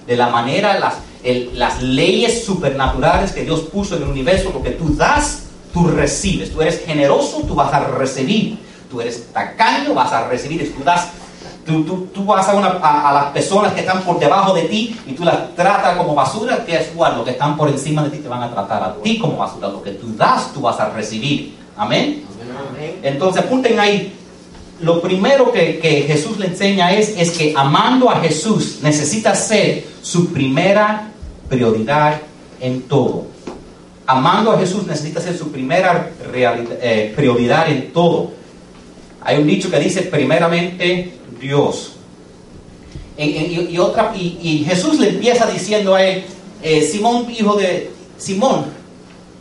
de 0.07 0.17
la 0.17 0.31
manera, 0.31 0.79
las, 0.79 0.95
el, 1.23 1.59
las 1.59 1.83
leyes 1.83 2.45
supernaturales 2.45 3.33
que 3.33 3.45
Dios 3.45 3.61
puso 3.61 3.97
en 3.97 4.03
el 4.03 4.09
universo, 4.09 4.51
lo 4.53 4.63
que 4.63 4.71
tú 4.71 4.95
das, 4.97 5.45
tú 5.73 5.87
recibes. 5.87 6.53
Tú 6.53 6.61
eres 6.61 6.85
generoso, 6.85 7.43
tú 7.47 7.55
vas 7.55 7.73
a 7.73 7.81
recibir. 7.81 8.59
Tú 8.91 9.01
eres 9.01 9.33
tacaño, 9.33 9.95
vas 9.95 10.13
a 10.13 10.29
recibir. 10.29 10.75
Tú 10.75 10.85
das, 10.85 11.09
tú, 11.65 11.85
tú, 11.85 12.09
tú 12.13 12.25
vas 12.25 12.49
a, 12.49 12.55
una, 12.55 12.69
a, 12.83 13.11
a, 13.11 13.15
las 13.15 13.25
personas 13.27 13.73
que 13.73 13.81
están 13.81 14.03
por 14.03 14.19
debajo 14.19 14.53
de 14.53 14.63
ti 14.63 14.97
y 15.07 15.13
tú 15.13 15.25
las 15.25 15.55
tratas 15.55 15.97
como 15.97 16.15
basura, 16.15 16.65
que 16.65 16.77
es 16.77 16.91
igual, 16.93 17.17
los 17.17 17.25
que 17.25 17.31
están 17.33 17.57
por 17.57 17.69
encima 17.69 18.03
de 18.03 18.11
ti 18.11 18.19
te 18.19 18.29
van 18.29 18.43
a 18.43 18.51
tratar 18.51 18.83
a 18.83 18.95
ti 19.03 19.19
como 19.19 19.37
basura. 19.37 19.69
Lo 19.69 19.83
que 19.83 19.93
tú 19.93 20.15
das, 20.17 20.53
tú 20.53 20.61
vas 20.61 20.79
a 20.81 20.91
recibir. 20.91 21.57
Amén. 21.77 22.25
Amén. 22.69 22.99
Entonces 23.03 23.45
apunten 23.45 23.79
ahí. 23.79 24.19
Lo 24.81 25.01
primero 25.01 25.53
que, 25.53 25.79
que 25.79 26.03
Jesús 26.03 26.39
le 26.39 26.47
enseña 26.47 26.93
es, 26.93 27.11
es 27.17 27.31
que 27.31 27.55
amando 27.57 28.11
a 28.11 28.17
Jesús 28.17 28.81
necesita 28.83 29.33
ser 29.37 29.87
su 30.03 30.33
primera 30.33 31.12
prioridad 31.53 32.19
en 32.61 32.83
todo. 32.83 33.27
Amando 34.07 34.53
a 34.53 34.59
Jesús 34.59 34.87
necesita 34.87 35.21
ser 35.21 35.37
su 35.37 35.53
primera 35.53 36.11
eh, 36.33 37.13
prioridad 37.15 37.71
en 37.71 37.93
todo. 37.93 38.33
Hay 39.21 39.37
un 39.37 39.47
dicho 39.47 39.71
que 39.71 39.79
dice 39.79 40.03
primeramente 40.03 41.13
Dios. 41.39 41.93
Y, 43.19 44.65
Jesús 44.67 44.99
le 44.99 45.11
empieza 45.11 45.47
diciendo 45.47 45.95
a 45.95 46.03
él, 46.03 46.25
eh, 46.63 46.83
Simón, 46.83 47.27
hijo 47.31 47.55
de 47.57 47.91
Simón, 48.17 48.65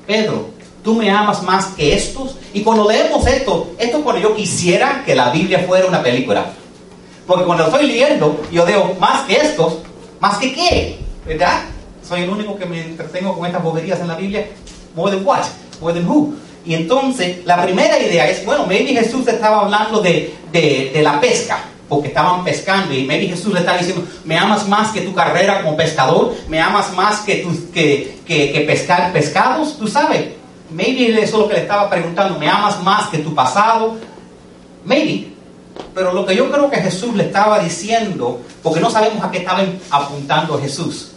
Pedro, 0.05 0.49
tú 0.83 0.95
me 0.95 1.09
amas 1.09 1.41
más 1.43 1.67
que 1.67 1.95
estos. 1.95 2.35
Y 2.53 2.61
cuando 2.61 2.89
leemos 2.89 3.25
esto, 3.25 3.71
esto 3.79 3.97
es 3.97 4.03
cuando 4.03 4.21
yo 4.21 4.35
quisiera 4.35 5.03
que 5.05 5.15
la 5.15 5.31
Biblia 5.31 5.63
fuera 5.65 5.87
una 5.87 6.03
película. 6.03 6.51
Porque 7.25 7.45
cuando 7.45 7.65
estoy 7.67 7.87
leyendo, 7.87 8.41
yo 8.51 8.65
digo, 8.65 8.97
más 8.99 9.25
que 9.25 9.37
estos, 9.37 9.77
más 10.19 10.37
que 10.37 10.53
qué, 10.53 10.97
¿verdad? 11.25 11.70
Soy 12.11 12.23
el 12.23 12.29
único 12.29 12.57
que 12.57 12.65
me 12.65 12.81
entretengo 12.81 13.37
con 13.37 13.45
estas 13.45 13.63
boberías 13.63 14.01
en 14.01 14.09
la 14.09 14.15
Biblia. 14.15 14.45
More 14.95 15.15
than 15.15 15.25
what? 15.25 15.45
More 15.79 15.93
than 15.93 16.05
who? 16.09 16.33
Y 16.65 16.73
entonces, 16.73 17.45
la 17.45 17.63
primera 17.63 17.97
idea 17.97 18.29
es, 18.29 18.45
bueno, 18.45 18.65
maybe 18.67 18.89
Jesús 18.89 19.25
estaba 19.30 19.61
hablando 19.61 20.01
de, 20.01 20.35
de, 20.51 21.01
la 21.01 21.21
pesca, 21.21 21.59
porque 21.87 22.09
estaban 22.09 22.44
pescando, 22.44 22.94
y 22.94 23.06
maybe 23.06 23.27
Jesús 23.27 23.53
le 23.53 23.61
está 23.61 23.77
diciendo, 23.77 24.06
me 24.25 24.37
amas 24.37 24.68
más 24.68 24.91
que 24.91 25.01
tu 25.01 25.13
carrera 25.13 25.61
como 25.61 25.77
pescador, 25.77 26.35
me 26.49 26.59
amas 26.59 26.94
más 26.94 27.21
que, 27.21 27.37
tu, 27.37 27.71
que, 27.71 28.19
que, 28.27 28.51
que 28.51 28.59
pescar 28.61 29.13
pescados, 29.13 29.77
tú 29.80 29.87
sabes. 29.87 30.33
Maybe 30.69 31.13
eso 31.13 31.23
es 31.23 31.31
lo 31.31 31.47
que 31.47 31.53
le 31.53 31.61
estaba 31.61 31.89
preguntando, 31.89 32.37
me 32.37 32.49
amas 32.49 32.83
más 32.83 33.07
que 33.07 33.19
tu 33.19 33.33
pasado, 33.33 33.95
maybe. 34.83 35.31
Pero 35.95 36.11
lo 36.11 36.25
que 36.25 36.35
yo 36.35 36.51
creo 36.51 36.69
que 36.69 36.77
Jesús 36.77 37.15
le 37.15 37.23
estaba 37.23 37.59
diciendo, 37.59 38.41
porque 38.61 38.81
no 38.81 38.89
sabemos 38.89 39.23
a 39.23 39.31
qué 39.31 39.37
estaba 39.37 39.63
apuntando 39.89 40.59
Jesús 40.59 41.11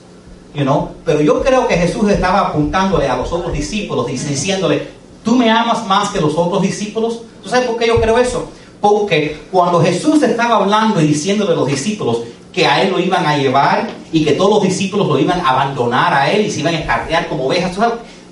Pero 1.05 1.21
yo 1.21 1.43
creo 1.43 1.67
que 1.67 1.77
Jesús 1.77 2.09
estaba 2.11 2.41
apuntándole 2.41 3.09
a 3.09 3.17
los 3.17 3.33
otros 3.33 3.53
discípulos, 3.53 4.07
diciéndole, 4.07 4.87
tú 5.25 5.35
me 5.35 5.51
amas 5.51 5.87
más 5.87 6.11
que 6.11 6.21
los 6.21 6.35
otros 6.37 6.63
discípulos. 6.63 7.23
¿Tú 7.43 7.49
sabes 7.49 7.67
por 7.67 7.77
qué 7.77 7.89
yo 7.89 8.01
creo 8.01 8.19
eso? 8.19 8.49
Porque 8.81 9.47
cuando 9.51 9.83
Jesús 9.83 10.23
estaba 10.23 10.57
hablando 10.57 11.01
y 11.01 11.07
diciéndole 11.09 11.53
a 11.53 11.57
los 11.57 11.67
discípulos 11.67 12.21
que 12.53 12.67
a 12.67 12.83
él 12.83 12.93
lo 12.93 13.01
iban 13.01 13.27
a 13.27 13.37
llevar 13.37 13.89
y 14.13 14.25
que 14.25 14.33
todos 14.33 14.51
los 14.51 14.63
discípulos 14.63 15.09
lo 15.09 15.19
iban 15.19 15.41
a 15.41 15.51
abandonar 15.51 16.15
a 16.15 16.31
él 16.31 16.47
y 16.47 16.51
se 16.51 16.61
iban 16.61 16.75
a 16.75 16.79
escartear 16.79 17.29
como 17.29 17.47
ovejas, 17.47 17.77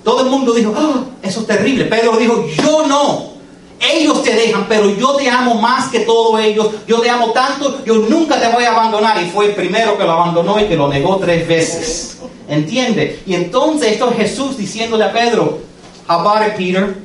todo 0.03 0.21
el 0.21 0.29
mundo 0.29 0.53
dijo, 0.53 0.73
oh, 0.77 1.03
eso 1.21 1.41
es 1.41 1.47
terrible. 1.47 1.85
Pedro 1.85 2.17
dijo, 2.17 2.45
yo 2.63 2.87
no. 2.87 3.32
Ellos 3.91 4.23
te 4.23 4.33
dejan, 4.33 4.65
pero 4.67 4.89
yo 4.95 5.15
te 5.15 5.29
amo 5.29 5.55
más 5.55 5.89
que 5.89 6.01
todos 6.01 6.39
ellos. 6.39 6.69
Yo 6.87 7.01
te 7.01 7.09
amo 7.09 7.31
tanto, 7.31 7.83
yo 7.83 7.95
nunca 7.95 8.39
te 8.39 8.47
voy 8.47 8.63
a 8.63 8.71
abandonar. 8.71 9.21
Y 9.21 9.29
fue 9.29 9.47
el 9.47 9.55
primero 9.55 9.97
que 9.97 10.03
lo 10.03 10.11
abandonó 10.13 10.59
y 10.59 10.67
que 10.67 10.75
lo 10.75 10.87
negó 10.87 11.17
tres 11.17 11.47
veces. 11.47 12.17
¿Entiende? 12.47 13.21
Y 13.25 13.35
entonces 13.35 13.93
esto 13.93 14.09
es 14.11 14.17
Jesús 14.17 14.57
diciéndole 14.57 15.03
a 15.05 15.11
Pedro, 15.11 15.59
How 16.07 16.19
about 16.19 16.47
it, 16.47 16.55
Peter? 16.55 16.97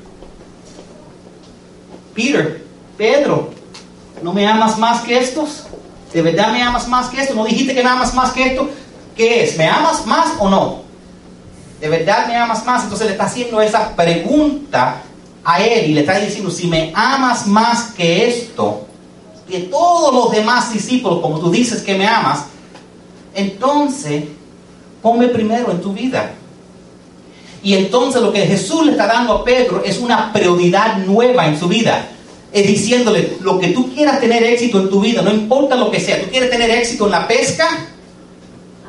Peter, 2.15 2.65
Pedro, 2.97 3.51
¿no 4.23 4.33
me 4.33 4.47
amas 4.47 4.77
más 4.79 5.03
que 5.03 5.19
estos? 5.19 5.65
¿De 6.13 6.23
verdad 6.23 6.53
me 6.53 6.63
amas 6.63 6.89
más 6.89 7.09
que 7.09 7.21
esto? 7.21 7.35
¿No 7.35 7.45
dijiste 7.45 7.75
que 7.75 7.83
me 7.83 7.89
amas 7.89 8.13
más 8.15 8.33
que 8.33 8.45
esto? 8.45 8.69
¿Qué 9.17 9.45
es? 9.45 9.57
¿Me 9.57 9.67
amas 9.67 10.05
más 10.07 10.35
o 10.39 10.49
no? 10.49 10.83
¿De 11.81 11.89
verdad 11.89 12.27
me 12.27 12.37
amas 12.37 12.65
más? 12.65 12.83
Entonces 12.83 13.07
le 13.07 13.13
está 13.13 13.27
haciendo 13.27 13.61
esa 13.61 13.95
pregunta 13.95 15.03
a 15.49 15.65
él 15.65 15.91
y 15.91 15.95
le 15.95 16.01
está 16.01 16.21
diciendo, 16.21 16.51
si 16.51 16.67
me 16.67 16.93
amas 16.95 17.47
más 17.47 17.95
que 17.95 18.29
esto, 18.29 18.87
que 19.49 19.61
todos 19.61 20.13
los 20.13 20.31
demás 20.31 20.71
discípulos, 20.75 21.21
como 21.21 21.41
tú 21.41 21.51
dices 21.51 21.81
que 21.81 21.97
me 21.97 22.07
amas, 22.07 22.45
entonces 23.35 24.25
ponme 25.01 25.29
primero 25.29 25.71
en 25.71 25.81
tu 25.81 25.95
vida. 25.95 26.33
Y 27.63 27.73
entonces 27.77 28.21
lo 28.21 28.31
que 28.31 28.43
Jesús 28.43 28.85
le 28.85 28.93
está 28.93 29.07
dando 29.07 29.33
a 29.33 29.45
Pedro 29.45 29.83
es 29.83 29.99
una 30.01 30.35
prioridad 30.35 30.99
nueva 30.99 31.47
en 31.47 31.59
su 31.59 31.67
vida. 31.67 32.07
Es 32.53 32.67
diciéndole, 32.67 33.39
lo 33.41 33.59
que 33.59 33.69
tú 33.69 33.91
quieras 33.95 34.21
tener 34.21 34.43
éxito 34.43 34.79
en 34.81 34.91
tu 34.91 35.01
vida, 35.01 35.23
no 35.23 35.33
importa 35.33 35.77
lo 35.77 35.91
que 35.91 35.99
sea, 35.99 36.21
tú 36.21 36.29
quieres 36.31 36.51
tener 36.51 36.71
éxito 36.71 37.07
en 37.07 37.13
la 37.13 37.27
pesca, 37.27 37.67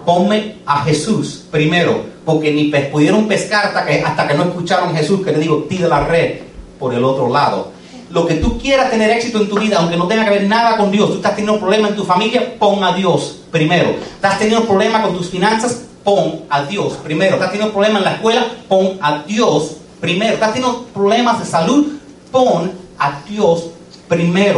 ponme 0.06 0.58
a 0.66 0.84
Jesús 0.84 1.46
primero, 1.50 2.04
porque 2.26 2.52
ni 2.52 2.66
pudieron 2.66 3.30
pescar 3.30 3.68
hasta 3.68 3.86
que, 3.86 4.02
hasta 4.02 4.28
que 4.28 4.34
no 4.34 4.44
escucharon 4.44 4.90
a 4.90 4.98
Jesús 4.98 5.24
que 5.24 5.32
le 5.32 5.40
digo, 5.40 5.66
tira 5.70 5.88
la 5.88 6.06
red 6.06 6.49
por 6.80 6.94
el 6.94 7.04
otro 7.04 7.30
lado. 7.30 7.72
Lo 8.10 8.26
que 8.26 8.36
tú 8.36 8.58
quieras 8.58 8.90
tener 8.90 9.12
éxito 9.12 9.40
en 9.40 9.50
tu 9.50 9.60
vida, 9.60 9.78
aunque 9.78 9.98
no 9.98 10.08
tenga 10.08 10.26
que 10.26 10.32
ver 10.32 10.48
nada 10.48 10.78
con 10.78 10.90
Dios, 10.90 11.10
tú 11.10 11.16
estás 11.18 11.34
teniendo 11.36 11.54
un 11.54 11.60
problema 11.60 11.90
en 11.90 11.96
tu 11.96 12.06
familia, 12.06 12.56
pon 12.58 12.84
a 12.84 12.94
Dios 12.94 13.42
primero. 13.52 13.90
Estás 13.90 14.40
teniendo 14.40 14.62
un 14.62 14.68
problema 14.68 15.04
con 15.04 15.16
tus 15.16 15.30
finanzas, 15.30 15.84
pon 16.04 16.42
a 16.50 16.64
Dios 16.64 16.94
primero. 17.04 17.36
Estás 17.36 17.52
teniendo 17.52 17.68
un 17.68 17.74
problema 17.74 18.00
en 18.00 18.06
la 18.06 18.14
escuela, 18.14 18.48
pon 18.68 18.98
a 19.02 19.22
Dios 19.24 19.76
primero. 20.00 20.34
Estás 20.34 20.54
teniendo 20.54 20.86
problemas 20.86 21.40
de 21.40 21.46
salud, 21.46 21.86
pon 22.32 22.72
a 22.98 23.22
Dios 23.28 23.60
primero. 23.60 23.79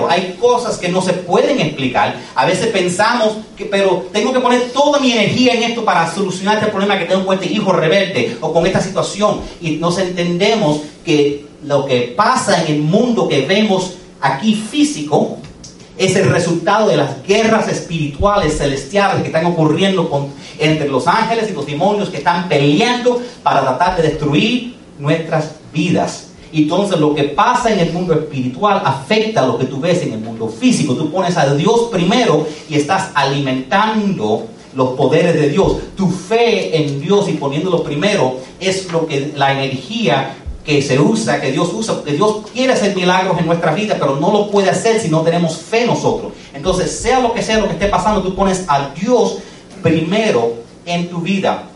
Hay 0.10 0.38
cosas 0.39 0.77
que 0.77 0.89
no 0.89 1.01
se 1.01 1.13
pueden 1.13 1.60
explicar. 1.60 2.15
A 2.36 2.46
veces 2.46 2.67
pensamos 2.67 3.38
que, 3.55 3.65
pero 3.65 4.08
tengo 4.12 4.34
que 4.34 4.39
poner 4.39 4.72
toda 4.72 5.00
mi 5.00 5.12
energía 5.12 5.53
en 5.53 5.63
esto 5.63 5.86
para 5.86 6.12
solucionar 6.12 6.58
este 6.58 6.72
problema 6.72 6.98
que 6.98 7.05
tengo 7.05 7.25
con 7.25 7.36
este 7.36 7.53
hijo 7.53 7.72
rebelde 7.74 8.38
o 8.39 8.53
con 8.53 8.65
esta 8.65 8.81
situación. 8.81 9.41
Y 9.60 9.72
nos 9.72 10.00
entendemos 10.00 10.79
que 11.05 11.46
lo 11.65 11.86
que 11.86 12.13
pasa 12.15 12.63
en 12.63 12.75
el 12.75 12.81
mundo 12.81 13.27
que 13.27 13.46
vemos 13.46 13.96
aquí 14.22 14.55
físico 14.55 15.38
es 15.98 16.15
el 16.15 16.29
resultado 16.31 16.88
de 16.88 16.98
las 16.98 17.22
guerras 17.27 17.67
espirituales 17.67 18.58
celestiales 18.58 19.22
que 19.22 19.27
están 19.27 19.46
ocurriendo 19.46 20.29
entre 20.58 20.88
los 20.88 21.05
ángeles 21.08 21.50
y 21.50 21.53
los 21.53 21.65
demonios 21.65 22.10
que 22.10 22.17
están 22.17 22.48
peleando 22.50 23.22
para 23.43 23.62
tratar 23.62 23.98
de 23.98 24.03
destruir 24.03 24.75
nuestras 24.98 25.51
vidas. 25.74 26.31
Y 26.51 26.63
entonces 26.63 27.00
lo 27.00 27.15
que 27.15 27.24
pasa 27.24 27.72
en 27.72 27.79
el 27.79 27.93
mundo 27.93 28.13
espiritual 28.13 28.81
afecta 28.84 29.46
lo 29.46 29.58
que 29.58 29.65
tú 29.65 29.79
ves 29.79 30.01
en 30.03 30.13
el 30.13 30.20
mundo 30.20 30.48
físico. 30.48 30.96
Tú 30.96 31.10
pones 31.12 31.38
a 31.38 31.53
Dios 31.53 31.88
primero 31.91 32.46
y 32.70 32.75
estás 32.75 33.10
alimentando 33.13 34.48
los 34.75 34.89
poderes 34.89 35.34
de 35.34 35.50
Dios. 35.50 35.77
Tu 35.96 36.10
fe 36.10 36.75
en 36.75 37.00
Dios 37.00 37.29
y 37.29 37.34
poniéndolo 37.34 37.84
primero 37.84 38.38
es 38.60 38.91
lo 38.91 39.05
que 39.05 39.34
la 39.36 39.53
energía 39.53 40.36
que 40.65 40.81
se 40.81 41.00
usa, 41.00 41.41
que 41.41 41.51
Dios 41.51 41.72
usa, 41.74 41.96
porque 41.96 42.13
Dios 42.13 42.43
quiere 42.53 42.74
hacer 42.74 42.96
milagros 42.96 43.39
en 43.39 43.48
nuestra 43.48 43.74
vida, 43.74 43.96
pero 44.00 44.17
no 44.17 44.31
lo 44.31 44.51
puede 44.51 44.70
hacer 44.70 45.00
si 45.00 45.10
no 45.10 45.22
tenemos 45.22 45.58
fe 45.58 45.86
nosotros. 45.86 46.34
Entonces, 46.53 46.91
sea 46.91 47.20
lo 47.20 47.34
que 47.34 47.41
sea 47.41 47.60
lo 47.60 47.67
que 47.67 47.74
esté 47.74 47.88
pasando, 47.88 48.22
tú 48.22 48.36
pones 48.36 48.65
a 48.67 48.89
Dios 48.89 49.39
primero 49.81 50.53
en 50.86 51.10
tu 51.10 51.20
vida. 51.20 51.71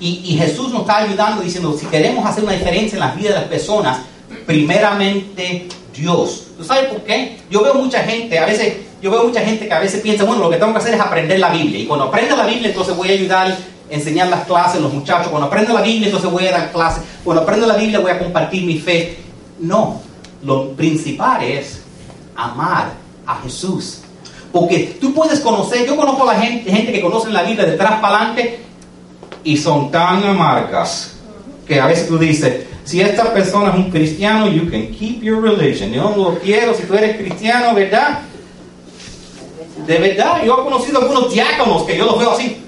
Y, 0.00 0.36
Jesús 0.38 0.70
nos 0.70 0.82
está 0.82 0.98
ayudando 0.98 1.42
diciendo, 1.42 1.76
si 1.76 1.86
queremos 1.86 2.24
hacer 2.24 2.44
una 2.44 2.52
diferencia 2.52 2.96
en 2.96 3.00
la 3.00 3.12
vida 3.12 3.30
de 3.30 3.34
las 3.34 3.44
personas, 3.44 3.98
primeramente 4.46 5.66
Dios. 5.94 6.44
¿Tú 6.56 6.64
sabes 6.64 6.84
por 6.86 7.02
qué? 7.02 7.38
Yo 7.50 7.62
veo 7.62 7.74
mucha 7.74 8.00
gente, 8.04 8.38
a 8.38 8.46
veces, 8.46 8.76
yo 9.02 9.10
veo 9.10 9.24
mucha 9.24 9.40
gente 9.40 9.66
que 9.66 9.74
a 9.74 9.80
veces 9.80 10.00
piensa, 10.00 10.24
bueno, 10.24 10.42
lo 10.42 10.50
que 10.50 10.56
tengo 10.56 10.72
que 10.72 10.78
hacer 10.78 10.94
es 10.94 11.00
aprender 11.00 11.40
la 11.40 11.50
Biblia. 11.50 11.80
Y 11.80 11.86
cuando 11.86 12.06
aprenda 12.06 12.36
la 12.36 12.46
Biblia, 12.46 12.68
entonces 12.68 12.96
voy 12.96 13.10
a 13.10 13.12
ayudar 13.12 13.56
enseñar 13.90 14.28
las 14.28 14.44
clases, 14.44 14.80
los 14.80 14.92
muchachos, 14.92 15.28
cuando 15.28 15.46
aprendo 15.46 15.72
la 15.72 15.82
Biblia, 15.82 16.06
entonces 16.06 16.30
voy 16.30 16.46
a 16.46 16.52
dar 16.52 16.72
clases, 16.72 17.02
cuando 17.24 17.42
aprendo 17.42 17.66
la 17.66 17.76
Biblia 17.76 17.98
voy 18.00 18.10
a 18.10 18.18
compartir 18.18 18.64
mi 18.64 18.78
fe. 18.78 19.18
No, 19.58 20.00
lo 20.42 20.70
principal 20.72 21.42
es 21.42 21.82
amar 22.36 22.92
a 23.26 23.36
Jesús. 23.42 24.00
Porque 24.52 24.96
tú 25.00 25.12
puedes 25.12 25.40
conocer, 25.40 25.86
yo 25.86 25.96
conozco 25.96 26.28
a 26.28 26.34
la 26.34 26.40
gente, 26.40 26.70
gente 26.70 26.92
que 26.92 27.00
conoce 27.00 27.30
la 27.30 27.42
Biblia 27.42 27.64
de 27.64 27.74
atrás 27.74 28.00
para 28.00 28.16
adelante 28.16 28.67
y 29.52 29.56
son 29.56 29.90
tan 29.90 30.24
amargas 30.24 31.16
que 31.66 31.80
a 31.80 31.86
veces 31.86 32.08
tú 32.08 32.18
dices, 32.18 32.66
si 32.84 33.00
esta 33.00 33.32
persona 33.32 33.70
es 33.70 33.76
un 33.76 33.90
cristiano, 33.90 34.48
you 34.48 34.70
can 34.70 34.88
keep 34.88 35.22
your 35.22 35.42
religion. 35.42 35.92
Yo 35.92 36.04
no 36.04 36.16
lo 36.16 36.38
quiero 36.38 36.74
si 36.74 36.84
tú 36.84 36.94
eres 36.94 37.16
cristiano, 37.16 37.74
¿verdad? 37.74 38.20
De 39.86 39.98
verdad, 39.98 40.42
yo 40.44 40.58
he 40.60 40.64
conocido 40.64 41.00
algunos 41.00 41.32
diáconos 41.32 41.82
que 41.84 41.96
yo 41.96 42.04
los 42.04 42.18
veo 42.18 42.32
así 42.32 42.62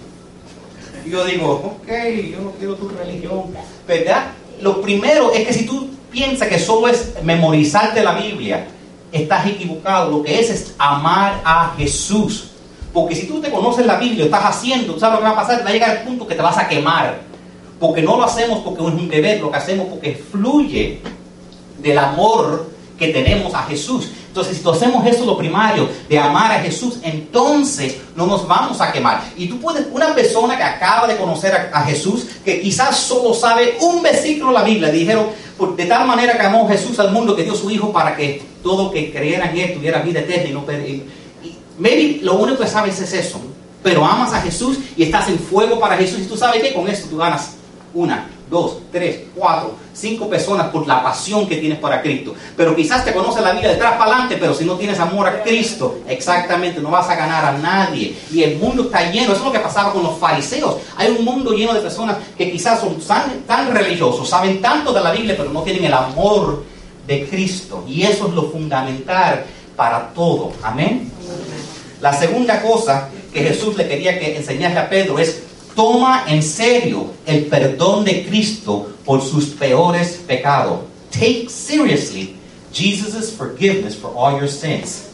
yo 1.11 1.25
digo, 1.25 1.51
ok, 1.83 1.93
yo 2.31 2.41
no 2.41 2.53
quiero 2.53 2.77
tu 2.77 2.89
religión, 2.89 3.47
¿verdad? 3.87 4.33
Lo 4.61 4.81
primero 4.81 5.33
es 5.33 5.47
que 5.47 5.53
si 5.53 5.67
tú 5.67 5.89
piensas 6.11 6.49
que 6.49 6.59
solo 6.59 6.89
es 6.89 7.15
memorizarte 7.23 8.03
la 8.03 8.15
Biblia, 8.15 8.67
estás 9.11 9.47
equivocado. 9.47 10.11
Lo 10.11 10.23
que 10.23 10.39
es 10.39 10.51
es 10.51 10.75
amar 10.79 11.41
a 11.45 11.75
Jesús. 11.77 12.50
Porque 12.93 13.15
si 13.15 13.27
tú 13.27 13.41
te 13.41 13.51
conoces 13.51 13.87
la 13.87 13.97
Biblia, 13.97 14.25
estás 14.25 14.45
haciendo, 14.45 14.99
¿sabes 14.99 15.15
lo 15.15 15.21
que 15.21 15.33
va 15.33 15.41
a 15.41 15.47
pasar? 15.47 15.65
Va 15.65 15.71
a 15.71 15.73
llegar 15.73 15.97
el 15.97 16.03
punto 16.03 16.27
que 16.27 16.35
te 16.35 16.43
vas 16.43 16.59
a 16.59 16.69
quemar. 16.69 17.21
Porque 17.79 18.03
no 18.03 18.17
lo 18.17 18.25
hacemos 18.25 18.61
porque 18.61 18.83
es 18.83 18.89
un 18.89 19.09
deber, 19.09 19.41
lo 19.41 19.51
que 19.51 19.57
hacemos 19.57 19.87
porque 19.89 20.15
fluye 20.31 21.01
del 21.79 21.99
amor 21.99 22.71
que 22.99 23.09
tenemos 23.09 23.55
a 23.55 23.63
Jesús. 23.63 24.11
Entonces, 24.29 24.59
si 24.59 24.69
hacemos 24.69 25.05
eso 25.07 25.25
lo 25.25 25.37
primario, 25.37 25.89
de 26.09 26.17
amar 26.19 26.53
a 26.53 26.61
Jesús, 26.61 26.99
entonces 27.03 27.97
no 28.15 28.27
nos 28.27 28.47
vamos 28.47 28.81
a 28.81 28.93
quemar. 28.93 29.25
Y 29.37 29.49
tú 29.49 29.59
puedes, 29.59 29.87
una 29.91 30.15
persona 30.15 30.57
que 30.57 30.63
acaba 30.63 31.09
de 31.09 31.17
conocer 31.17 31.71
a, 31.73 31.83
Jesús, 31.83 32.27
que 32.45 32.61
quizás 32.61 32.97
solo 32.97 33.35
sabe 33.35 33.77
un 33.81 34.03
versículo 34.03 34.53
de 34.53 34.59
la 34.59 34.63
Biblia, 34.63 34.91
dijeron, 34.93 35.27
de 35.77 35.87
tal 35.87 36.07
manera 36.07 36.39
que 36.39 36.47
amó 36.47 36.69
Jesús 36.69 36.99
al 37.01 37.11
mundo 37.11 37.35
que 37.35 37.43
dio 37.43 37.57
su 37.57 37.71
Hijo 37.71 37.93
para 37.93 38.15
que 38.15 38.43
todo 38.63 38.91
que 38.91 39.11
creyera 39.11 39.51
en 39.51 39.59
Él 39.59 39.75
tuviera 39.75 39.99
vida 40.01 40.21
eterna 40.21 40.49
y 40.49 40.53
no 40.53 40.65
y, 40.87 41.03
maybe 41.81 42.21
lo 42.23 42.35
único 42.35 42.59
que 42.59 42.69
sabes 42.69 43.01
es 43.01 43.13
eso. 43.13 43.41
Pero 43.83 44.05
amas 44.05 44.33
a 44.35 44.43
Jesús 44.43 44.79
y 44.97 45.05
estás 45.05 45.29
en 45.29 45.39
fuego 45.39 45.81
para 45.81 45.97
Jesús 45.97 46.21
y 46.21 46.27
tú 46.27 46.37
sabes 46.37 46.63
que 46.63 46.75
con 46.75 46.87
esto 46.87 47.09
tú 47.09 47.17
ganas 47.17 47.55
una, 47.95 48.29
dos, 48.51 48.79
tres, 48.93 49.21
cuatro, 49.35 49.75
cinco 49.95 50.29
personas 50.29 50.69
por 50.69 50.87
la 50.87 51.03
pasión 51.03 51.49
que 51.49 51.57
tienes 51.57 51.79
para 51.79 52.03
Cristo. 52.03 52.35
Pero 52.57 52.77
quizás 52.77 53.05
te 53.05 53.15
conoce 53.15 53.41
la 53.41 53.53
vida 53.53 53.69
de 53.69 53.75
atrás 53.77 53.93
para 53.93 54.11
adelante, 54.11 54.37
pero 54.39 54.53
si 54.53 54.65
no 54.65 54.75
tienes 54.75 54.99
amor 55.01 55.27
a 55.29 55.43
Cristo, 55.43 56.01
exactamente, 56.07 56.81
no 56.81 56.91
vas 56.91 57.09
a 57.09 57.15
ganar 57.15 57.45
a 57.45 57.59
nadie. 57.59 58.15
Y 58.31 58.43
el 58.43 58.59
mundo 58.59 58.83
está 58.85 59.11
lleno, 59.11 59.33
eso 59.33 59.41
es 59.41 59.47
lo 59.47 59.53
que 59.53 59.61
pasaba 59.61 59.93
con 59.93 60.03
los 60.03 60.19
fariseos. 60.19 60.77
Hay 60.97 61.11
un 61.17 61.25
mundo 61.25 61.53
lleno 61.53 61.73
de 61.73 61.81
personas 61.81 62.19
que 62.37 62.51
quizás 62.51 62.81
son 62.81 63.01
tan, 63.01 63.41
tan 63.47 63.73
religiosos, 63.73 64.29
saben 64.29 64.61
tanto 64.61 64.93
de 64.93 65.01
la 65.01 65.13
Biblia, 65.13 65.35
pero 65.39 65.51
no 65.51 65.63
tienen 65.63 65.85
el 65.85 65.95
amor 65.95 66.65
de 67.07 67.27
Cristo. 67.29 67.85
Y 67.89 68.03
eso 68.03 68.29
es 68.29 68.35
lo 68.35 68.51
fundamental 68.51 69.45
para 69.75 70.09
todo. 70.13 70.53
Amén. 70.63 71.11
La 72.01 72.13
segunda 72.13 72.63
cosa 72.63 73.09
que 73.33 73.41
Jesús 73.41 73.77
le 73.77 73.87
quería 73.87 74.19
que 74.19 74.37
enseñarle 74.37 74.79
a 74.79 74.89
Pedro 74.89 75.19
es 75.19 75.43
toma 75.75 76.25
en 76.29 76.43
serio 76.43 77.11
el 77.27 77.47
perdón 77.47 78.05
de 78.05 78.27
Cristo 78.27 78.91
por 79.05 79.23
sus 79.23 79.47
peores 79.47 80.21
pecados. 80.27 80.81
Take 81.11 81.49
seriously 81.49 82.37
Jesus' 82.73 83.35
forgiveness 83.37 83.97
for 83.97 84.13
all 84.15 84.39
your 84.39 84.49
sins. 84.49 85.07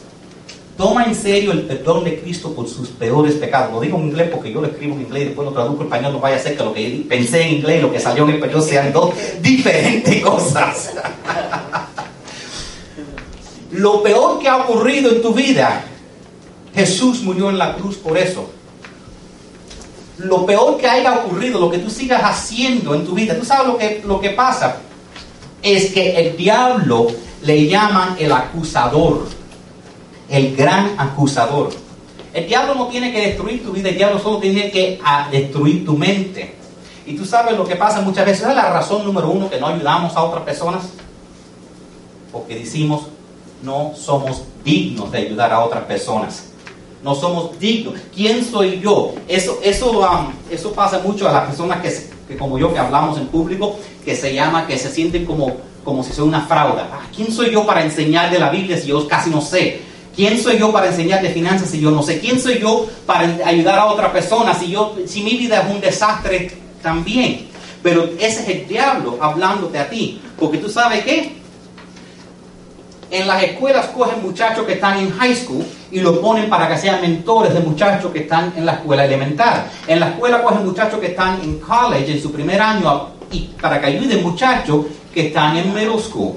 Toma 0.77 1.05
en 1.05 1.15
serio 1.15 1.51
el 1.51 1.63
perdón 1.63 2.03
de 2.03 2.19
Cristo 2.19 2.53
por 2.53 2.69
sus 2.69 2.89
peores 2.89 3.33
pecados. 3.33 3.73
Lo 3.73 3.81
digo 3.81 3.97
en 3.97 4.09
inglés 4.09 4.29
porque 4.31 4.51
yo 4.51 4.61
lo 4.61 4.67
escribo 4.67 4.95
en 4.95 5.01
inglés 5.01 5.23
y 5.23 5.25
después 5.25 5.47
lo 5.47 5.53
traduzco 5.53 5.81
en 5.81 5.87
español. 5.87 6.13
No 6.13 6.19
vaya 6.19 6.35
a 6.35 6.39
ser 6.39 6.55
que 6.55 6.63
lo 6.63 6.73
que 6.73 7.05
pensé 7.09 7.41
en 7.41 7.55
inglés 7.55 7.79
y 7.79 7.81
lo 7.81 7.91
que 7.91 7.99
salió 7.99 8.25
en 8.25 8.35
español 8.35 8.61
sean 8.61 8.93
dos 8.93 9.15
diferentes 9.41 10.21
cosas. 10.21 10.93
lo 13.71 14.03
peor 14.03 14.39
que 14.39 14.47
ha 14.47 14.57
ocurrido 14.57 15.09
en 15.09 15.21
tu 15.23 15.33
vida, 15.33 15.83
Jesús 16.77 17.23
murió 17.23 17.49
en 17.49 17.57
la 17.57 17.75
cruz 17.75 17.97
por 17.97 18.17
eso 18.17 18.51
lo 20.17 20.45
peor 20.45 20.77
que 20.77 20.87
haya 20.87 21.19
ocurrido, 21.19 21.59
lo 21.59 21.69
que 21.69 21.77
tú 21.77 21.89
sigas 21.89 22.21
haciendo 22.23 22.95
en 22.95 23.05
tu 23.05 23.13
vida, 23.13 23.37
tú 23.37 23.45
sabes 23.45 23.67
lo 23.67 23.77
que, 23.77 24.03
lo 24.05 24.19
que 24.19 24.31
pasa, 24.31 24.77
es 25.61 25.91
que 25.91 26.15
el 26.15 26.37
diablo 26.37 27.07
le 27.43 27.67
llaman 27.67 28.15
el 28.19 28.31
acusador, 28.31 29.27
el 30.29 30.55
gran 30.55 30.95
acusador. 30.97 31.69
El 32.33 32.47
diablo 32.47 32.75
no 32.75 32.87
tiene 32.87 33.11
que 33.11 33.27
destruir 33.27 33.63
tu 33.63 33.71
vida, 33.71 33.89
el 33.89 33.97
diablo 33.97 34.19
solo 34.19 34.39
tiene 34.39 34.69
que 34.71 34.99
ah, 35.03 35.27
destruir 35.31 35.85
tu 35.85 35.95
mente. 35.95 36.55
Y 37.05 37.15
tú 37.15 37.25
sabes 37.25 37.57
lo 37.57 37.65
que 37.65 37.75
pasa 37.75 38.01
muchas 38.01 38.25
veces, 38.25 38.47
es 38.47 38.55
la 38.55 38.69
razón 38.71 39.05
número 39.05 39.29
uno 39.29 39.49
que 39.49 39.59
no 39.59 39.67
ayudamos 39.67 40.15
a 40.15 40.23
otras 40.23 40.43
personas, 40.43 40.89
porque 42.31 42.55
decimos 42.55 43.03
no 43.63 43.93
somos 43.95 44.43
dignos 44.63 45.11
de 45.11 45.19
ayudar 45.19 45.51
a 45.51 45.63
otras 45.63 45.83
personas 45.85 46.43
no 47.07 47.15
somos 47.15 47.57
dignos. 47.57 47.93
¿Quién 48.13 48.43
soy 48.43 48.81
yo? 48.81 49.13
Eso, 49.29 49.59
eso, 49.63 50.01
um, 50.01 50.33
eso 50.51 50.73
pasa 50.73 50.99
mucho 50.99 51.25
a 51.27 51.31
las 51.31 51.45
personas 51.45 51.81
que, 51.81 52.35
como 52.35 52.59
yo, 52.59 52.73
que 52.73 52.79
hablamos 52.79 53.17
en 53.17 53.27
público, 53.27 53.77
que 54.03 54.13
se 54.13 54.33
llama, 54.33 54.67
que 54.67 54.77
se 54.77 54.91
sienten 54.91 55.25
como, 55.25 55.55
como 55.85 56.03
si 56.03 56.11
soy 56.11 56.27
una 56.27 56.41
frauda. 56.41 56.89
Ah, 56.91 57.07
¿Quién 57.15 57.31
soy 57.31 57.51
yo 57.51 57.65
para 57.65 57.81
enseñar 57.81 58.29
de 58.29 58.39
la 58.39 58.49
Biblia 58.49 58.77
si 58.77 58.87
yo 58.87 59.07
casi 59.07 59.29
no 59.29 59.39
sé? 59.39 59.79
¿Quién 60.13 60.37
soy 60.37 60.59
yo 60.59 60.73
para 60.73 60.87
enseñar 60.87 61.21
de 61.21 61.29
finanzas 61.29 61.69
si 61.69 61.79
yo 61.79 61.91
no 61.91 62.03
sé? 62.03 62.19
¿Quién 62.19 62.41
soy 62.41 62.59
yo 62.59 62.85
para 63.05 63.21
ayudar 63.45 63.79
a 63.79 63.85
otra 63.85 64.11
persona 64.11 64.53
si, 64.53 64.69
yo, 64.69 64.97
si 65.05 65.21
mi 65.23 65.37
vida 65.37 65.61
es 65.61 65.73
un 65.73 65.79
desastre 65.79 66.51
también? 66.81 67.47
Pero 67.81 68.03
ese 68.19 68.41
es 68.41 68.49
el 68.49 68.67
diablo 68.67 69.17
hablándote 69.21 69.79
a 69.79 69.89
ti. 69.89 70.19
Porque 70.37 70.57
tú 70.57 70.67
sabes 70.67 71.05
qué? 71.05 71.36
En 73.09 73.25
las 73.25 73.41
escuelas 73.41 73.87
cogen 73.87 74.21
muchachos 74.21 74.65
que 74.65 74.73
están 74.73 74.99
en 74.99 75.11
high 75.11 75.33
school 75.33 75.65
y 75.91 76.01
lo 76.01 76.19
ponen 76.19 76.49
para 76.49 76.67
que 76.67 76.77
sean 76.77 76.99
mentores 76.99 77.53
de 77.53 77.61
muchachos 77.61 78.11
que 78.11 78.19
están 78.19 78.53
en 78.57 78.65
la 78.65 78.73
escuela 78.73 79.05
elemental. 79.05 79.69
En 79.87 80.01
la 80.01 80.09
escuela 80.09 80.43
cogen 80.43 80.65
muchachos 80.65 80.99
que 80.99 81.07
están 81.07 81.39
en 81.41 81.59
college, 81.59 82.11
en 82.11 82.21
su 82.21 82.31
primer 82.33 82.61
año, 82.61 83.09
y 83.31 83.49
para 83.61 83.79
que 83.79 83.87
ayuden 83.87 84.23
muchachos 84.23 84.87
que 85.13 85.27
están 85.27 85.55
en 85.55 85.73
middle 85.73 85.99
school 85.99 86.33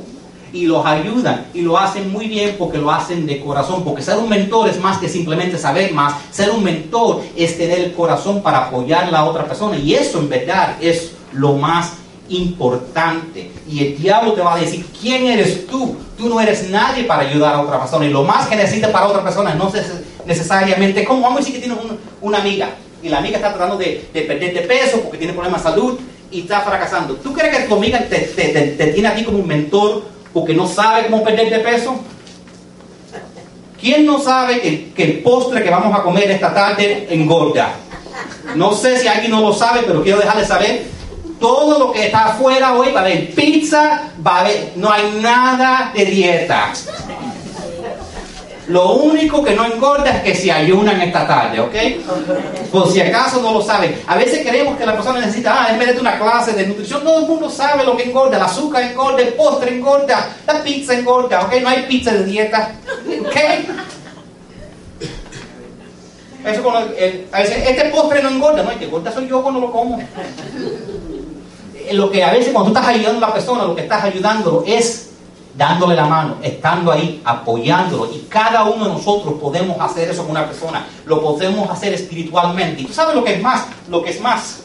y 0.53 0.67
los 0.67 0.85
ayudan 0.85 1.47
y 1.55 1.63
lo 1.63 1.79
hacen 1.79 2.11
muy 2.11 2.27
bien 2.27 2.57
porque 2.59 2.79
lo 2.79 2.91
hacen 2.91 3.27
de 3.27 3.41
corazón, 3.41 3.85
porque 3.85 4.03
ser 4.03 4.19
un 4.19 4.29
mentor 4.29 4.69
es 4.69 4.81
más 4.81 4.99
que 4.99 5.09
simplemente 5.09 5.59
saber 5.59 5.93
más, 5.93 6.15
ser 6.31 6.51
un 6.51 6.63
mentor 6.63 7.23
es 7.37 7.57
tener 7.57 7.81
el 7.81 7.93
corazón 7.93 8.43
para 8.43 8.67
apoyar 8.67 9.05
a 9.05 9.11
la 9.11 9.25
otra 9.25 9.45
persona 9.45 9.77
y 9.77 9.95
eso 9.95 10.19
en 10.19 10.29
verdad 10.29 10.77
es 10.81 11.13
lo 11.33 11.55
más 11.55 11.93
importante. 12.31 13.51
Y 13.69 13.87
el 13.87 13.99
diablo 13.99 14.33
te 14.33 14.41
va 14.41 14.55
a 14.55 14.59
decir, 14.59 14.87
¿quién 15.01 15.27
eres 15.27 15.67
tú? 15.67 15.97
Tú 16.17 16.29
no 16.29 16.41
eres 16.41 16.71
nadie 16.71 17.05
para 17.05 17.29
ayudar 17.29 17.55
a 17.55 17.61
otra 17.61 17.79
persona. 17.79 18.07
Y 18.07 18.11
lo 18.11 18.23
más 18.23 18.49
que 18.49 18.57
necesitas 18.57 18.91
para 18.91 19.07
otra 19.07 19.23
persona 19.23 19.55
no 19.55 19.69
es 19.69 19.93
necesariamente, 20.25 21.05
como 21.05 21.23
vamos 21.23 21.39
a 21.39 21.41
decir 21.41 21.55
que 21.55 21.67
tienes 21.67 21.79
una 22.21 22.39
amiga 22.39 22.71
y 23.03 23.09
la 23.09 23.19
amiga 23.19 23.37
está 23.37 23.51
tratando 23.51 23.77
de, 23.77 24.09
perder 24.13 24.55
de 24.55 24.61
peso 24.61 25.01
porque 25.01 25.19
tiene 25.19 25.33
problemas 25.33 25.63
de 25.65 25.71
salud 25.71 25.99
y 26.31 26.43
está 26.43 26.61
fracasando. 26.61 27.15
¿Tú 27.15 27.33
crees 27.33 27.57
que 27.57 27.63
tu 27.65 27.75
amiga 27.75 27.99
te, 28.09 28.21
te 28.21 28.87
tiene 28.89 29.09
a 29.09 29.15
ti 29.15 29.25
como 29.25 29.39
un 29.39 29.47
mentor 29.47 30.05
porque 30.33 30.55
no 30.55 30.69
sabe 30.69 31.07
cómo 31.07 31.25
perder 31.25 31.51
de 31.51 31.59
peso? 31.59 31.99
¿Quién 33.81 34.05
no 34.05 34.21
sabe 34.21 34.61
que, 34.61 34.93
que, 34.93 35.05
el 35.05 35.19
postre 35.21 35.63
que 35.63 35.71
vamos 35.71 35.99
a 35.99 36.03
comer 36.03 36.31
esta 36.31 36.53
tarde 36.53 37.07
engorda? 37.11 37.73
No 38.55 38.75
sé 38.75 38.99
si 38.99 39.09
alguien 39.09 39.31
no 39.31 39.41
lo 39.41 39.55
sabe, 39.55 39.81
pero 39.87 40.03
quiero 40.03 40.19
dejarle 40.19 40.45
saber 40.45 41.00
todo 41.41 41.79
lo 41.79 41.93
que 41.93 42.07
está 42.07 42.27
afuera 42.27 42.75
hoy 42.75 42.93
va 42.93 43.01
a 43.01 43.05
haber 43.05 43.35
pizza, 43.35 44.11
va 44.25 44.37
a 44.37 44.41
haber, 44.41 44.73
no 44.77 44.93
hay 44.93 45.19
nada 45.21 45.91
de 45.95 46.05
dieta. 46.05 46.73
Lo 48.69 48.93
único 48.93 49.43
que 49.43 49.53
no 49.53 49.65
engorda 49.65 50.11
es 50.11 50.23
que 50.23 50.35
se 50.35 50.53
ayunan 50.53 51.01
esta 51.01 51.27
tarde, 51.27 51.59
¿ok? 51.59 51.75
Por 52.71 52.93
si 52.93 53.01
acaso 53.01 53.43
no 53.43 53.53
lo 53.53 53.63
saben. 53.63 54.01
A 54.07 54.17
veces 54.17 54.47
creemos 54.47 54.79
que 54.79 54.87
la 54.87 54.93
persona 54.93 55.19
necesita, 55.19 55.65
ah, 55.65 55.73
en 55.73 55.79
vez 55.81 55.99
una 55.99 56.17
clase 56.17 56.53
de 56.53 56.69
nutrición, 56.69 57.03
todo 57.03 57.19
el 57.19 57.27
mundo 57.27 57.51
sabe 57.51 57.83
lo 57.83 57.97
que 57.97 58.05
engorda. 58.05 58.37
El 58.37 58.45
azúcar 58.45 58.85
engorda, 58.85 59.23
el 59.23 59.33
postre 59.33 59.75
engorda, 59.75 60.37
la 60.47 60.63
pizza 60.63 60.95
engorda, 60.95 61.47
¿ok? 61.47 61.55
No 61.63 61.69
hay 61.69 61.83
pizza 61.83 62.13
de 62.13 62.25
dieta, 62.25 62.71
¿ok? 63.23 63.37
Eso 66.45 66.63
con 66.63 66.77
a 66.77 67.39
veces, 67.39 67.69
este 67.69 67.85
postre 67.87 68.23
no 68.23 68.29
engorda, 68.29 68.63
no, 68.63 68.71
el 68.71 68.79
que 68.79 68.85
engorda 68.85 69.11
soy 69.11 69.27
yo 69.27 69.43
cuando 69.43 69.61
lo 69.61 69.73
como 69.73 70.01
lo 71.93 72.11
que 72.11 72.23
a 72.23 72.33
veces 72.33 72.53
cuando 72.53 72.73
tú 72.73 72.79
estás 72.79 72.95
ayudando 72.95 73.25
a 73.25 73.29
la 73.29 73.35
persona, 73.35 73.65
lo 73.65 73.75
que 73.75 73.83
estás 73.83 74.05
ayudando 74.05 74.65
es 74.67 75.11
dándole 75.57 75.95
la 75.95 76.07
mano, 76.07 76.37
estando 76.43 76.93
ahí, 76.93 77.21
apoyándolo. 77.25 78.11
Y 78.13 78.27
cada 78.29 78.65
uno 78.65 78.87
de 78.87 78.93
nosotros 78.93 79.35
podemos 79.41 79.79
hacer 79.81 80.09
eso 80.11 80.23
con 80.23 80.33
una 80.33 80.47
persona. 80.47 80.87
Lo 81.07 81.21
podemos 81.21 81.69
hacer 81.71 81.93
espiritualmente. 81.93 82.83
Y 82.83 82.85
tú 82.87 82.93
sabes 82.93 83.15
lo 83.15 83.25
que 83.25 83.35
es 83.35 83.43
más, 83.43 83.67
lo 83.89 84.03
que 84.03 84.11
es 84.11 84.21
más. 84.21 84.61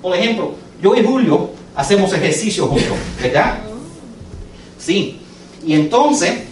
Por 0.00 0.16
ejemplo, 0.16 0.52
yo 0.80 0.94
y 0.94 1.04
Julio 1.04 1.50
hacemos 1.74 2.12
ejercicio 2.12 2.66
juntos, 2.66 2.96
¿verdad? 3.20 3.58
Sí. 4.78 5.20
Y 5.64 5.74
entonces, 5.74 6.44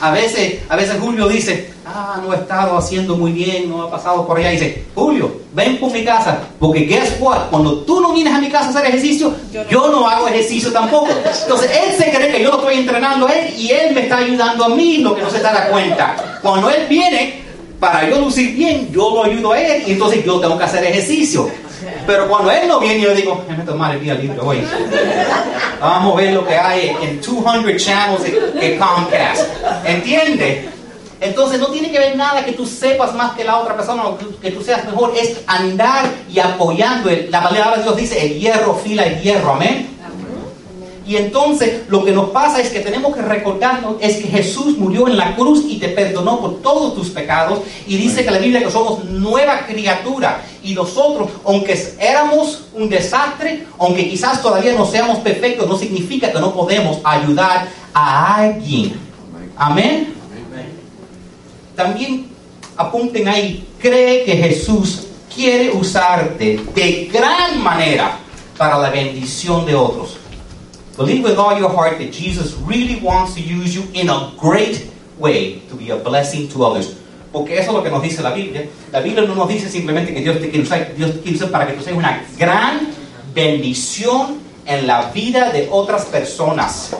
a 0.00 0.10
veces, 0.10 0.60
a 0.68 0.76
veces 0.76 0.98
Julio 1.00 1.28
dice, 1.28 1.72
ah, 1.86 2.20
no 2.22 2.32
he 2.32 2.36
estado 2.36 2.76
haciendo 2.76 3.16
muy 3.16 3.32
bien, 3.32 3.70
no 3.70 3.82
ha 3.82 3.90
pasado 3.90 4.26
por 4.26 4.38
allá. 4.38 4.52
Y 4.52 4.56
dice, 4.56 4.86
Julio, 4.94 5.37
ven 5.58 5.76
por 5.78 5.92
mi 5.92 6.04
casa, 6.04 6.38
porque 6.58 6.80
guess 6.80 7.16
what, 7.18 7.50
cuando 7.50 7.78
tú 7.80 8.00
no 8.00 8.14
vienes 8.14 8.32
a 8.32 8.38
mi 8.38 8.48
casa 8.48 8.66
a 8.66 8.70
hacer 8.70 8.86
ejercicio, 8.86 9.34
yo 9.68 9.88
no, 9.88 10.08
hago 10.08 10.28
ejercicio 10.28 10.72
tampoco. 10.72 11.08
Entonces 11.42 11.70
él 11.70 11.96
se 11.98 12.10
cree 12.10 12.30
que 12.30 12.42
yo 12.42 12.50
lo 12.50 12.58
estoy 12.58 12.76
entrenando 12.76 13.26
a 13.26 13.32
él 13.32 13.54
y 13.58 13.72
él 13.72 13.94
me 13.94 14.02
está 14.02 14.18
ayudando 14.18 14.64
a 14.64 14.68
mí, 14.68 14.98
lo 14.98 15.16
que 15.16 15.22
no 15.22 15.28
se 15.28 15.40
da 15.40 15.68
cuenta. 15.68 16.38
Cuando 16.40 16.70
él 16.70 16.86
viene, 16.88 17.42
para 17.80 18.08
yo 18.08 18.20
lucir 18.20 18.54
bien, 18.54 18.88
yo 18.92 19.10
lo 19.10 19.24
ayudo 19.24 19.52
a 19.52 19.60
él 19.60 19.82
y 19.86 19.92
entonces 19.92 20.24
yo 20.24 20.38
tengo 20.38 20.56
que 20.56 20.64
hacer 20.64 20.84
ejercicio. 20.84 21.50
Pero 22.06 22.28
cuando 22.28 22.50
él 22.50 22.68
no 22.68 22.78
viene, 22.78 23.00
yo 23.00 23.14
digo, 23.14 23.44
déjame 23.48 23.64
tomar 23.64 23.94
el 23.94 24.00
día 24.00 24.14
libre 24.14 24.38
hoy. 24.40 24.62
Vamos 25.80 26.14
a 26.14 26.16
ver 26.20 26.34
lo 26.34 26.46
que 26.46 26.54
hay 26.54 26.96
en 27.02 27.20
200 27.20 27.84
channels 27.84 28.22
de 28.22 28.78
Comcast. 28.78 29.42
¿Entiende? 29.84 30.77
Entonces 31.20 31.58
no 31.58 31.66
tiene 31.68 31.90
que 31.90 31.98
ver 31.98 32.16
nada 32.16 32.44
que 32.44 32.52
tú 32.52 32.64
sepas 32.64 33.14
más 33.14 33.32
que 33.32 33.44
la 33.44 33.58
otra 33.58 33.76
persona 33.76 34.06
o 34.06 34.18
que 34.40 34.50
tú 34.50 34.62
seas 34.62 34.84
mejor, 34.84 35.14
es 35.16 35.40
andar 35.46 36.04
y 36.30 36.38
apoyando. 36.38 37.10
La 37.30 37.42
palabra 37.42 37.76
de 37.76 37.82
Dios 37.82 37.96
dice, 37.96 38.24
el 38.24 38.38
hierro 38.38 38.74
fila 38.74 39.04
el 39.04 39.20
hierro, 39.20 39.54
amén. 39.54 39.98
Y 41.08 41.16
entonces 41.16 41.84
lo 41.88 42.04
que 42.04 42.12
nos 42.12 42.28
pasa 42.30 42.60
es 42.60 42.68
que 42.68 42.80
tenemos 42.80 43.16
que 43.16 43.22
recordarnos 43.22 43.96
es 43.98 44.18
que 44.18 44.28
Jesús 44.28 44.76
murió 44.76 45.08
en 45.08 45.16
la 45.16 45.34
cruz 45.34 45.64
y 45.66 45.78
te 45.78 45.88
perdonó 45.88 46.38
por 46.38 46.60
todos 46.60 46.94
tus 46.94 47.08
pecados. 47.08 47.60
Y 47.86 47.96
dice 47.96 48.26
que 48.26 48.30
la 48.30 48.38
Biblia 48.38 48.62
que 48.62 48.70
somos 48.70 49.04
nueva 49.04 49.60
criatura. 49.66 50.44
Y 50.62 50.74
nosotros, 50.74 51.30
aunque 51.46 51.82
éramos 51.98 52.64
un 52.74 52.90
desastre, 52.90 53.64
aunque 53.78 54.06
quizás 54.06 54.42
todavía 54.42 54.74
no 54.74 54.84
seamos 54.84 55.20
perfectos, 55.20 55.66
no 55.66 55.78
significa 55.78 56.30
que 56.30 56.40
no 56.40 56.52
podemos 56.52 56.98
ayudar 57.02 57.68
a 57.94 58.34
alguien. 58.34 59.00
Amén. 59.56 60.17
También 61.78 62.26
apunten 62.76 63.28
ahí, 63.28 63.64
cree 63.78 64.24
que 64.24 64.36
Jesús 64.36 65.06
quiere 65.32 65.70
usarte 65.70 66.58
de 66.74 67.08
gran 67.12 67.62
manera 67.62 68.18
para 68.56 68.76
la 68.78 68.90
bendición 68.90 69.64
de 69.64 69.76
otros. 69.76 70.16
Believe 70.96 71.22
with 71.22 71.38
all 71.38 71.56
your 71.56 71.70
heart 71.70 71.98
that 71.98 72.10
Jesus 72.10 72.56
really 72.66 72.98
wants 73.00 73.36
to 73.36 73.40
use 73.40 73.76
you 73.76 73.84
in 73.92 74.10
a 74.10 74.32
great 74.40 74.90
way 75.20 75.62
to 75.70 75.76
be 75.76 75.90
a 75.90 75.96
blessing 75.96 76.48
to 76.48 76.64
others. 76.64 76.96
Porque 77.30 77.56
eso 77.56 77.70
es 77.70 77.76
lo 77.76 77.84
que 77.84 77.90
nos 77.90 78.02
dice 78.02 78.24
la 78.24 78.32
Biblia. 78.32 78.68
La 78.90 78.98
Biblia 78.98 79.22
no 79.22 79.36
nos 79.36 79.48
dice 79.48 79.68
simplemente 79.68 80.12
que 80.12 80.20
Dios 80.20 80.40
te 80.40 80.50
quiere 80.50 80.64
usar, 80.64 80.96
Dios 80.96 81.12
te 81.12 81.20
quiere 81.20 81.36
usar 81.36 81.52
para 81.52 81.68
que 81.68 81.74
tú 81.74 81.84
seas 81.84 81.96
una 81.96 82.24
gran 82.36 82.88
bendición 83.32 84.38
en 84.66 84.88
la 84.88 85.12
vida 85.12 85.52
de 85.52 85.68
otras 85.70 86.06
personas. 86.06 86.90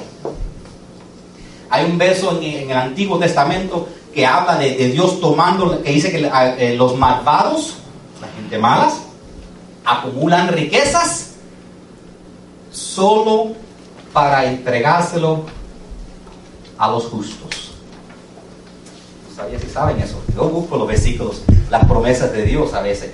Hay 1.69 1.85
un 1.85 1.99
verso 1.99 2.39
en, 2.41 2.71
el 2.71 2.77
Antiguo 2.77 3.19
Testamento 3.19 3.89
que 4.19 4.27
habla 4.27 4.57
de, 4.57 4.75
Dios 4.89 5.21
tomando, 5.21 5.81
que 5.81 5.93
dice 5.93 6.11
que 6.11 6.29
eh, 6.59 6.75
los 6.77 6.97
malvados, 6.97 7.77
la 8.21 8.27
gente 8.27 8.59
malas, 8.59 8.95
acumulan 9.85 10.49
riquezas 10.49 11.35
solo 12.73 13.53
para 14.13 14.47
entregárselo 14.47 15.45
a 16.79 16.91
los 16.91 17.05
justos. 17.05 17.75
¿Sabías 19.37 19.63
si 19.63 19.71
saben 19.71 20.01
eso? 20.01 20.21
Yo 20.35 20.49
busco 20.49 20.77
los 20.77 20.89
versículos, 20.89 21.43
las 21.71 21.85
promesas 21.87 22.33
de 22.33 22.43
Dios 22.43 22.75
a 22.75 22.83
veces. 22.83 23.13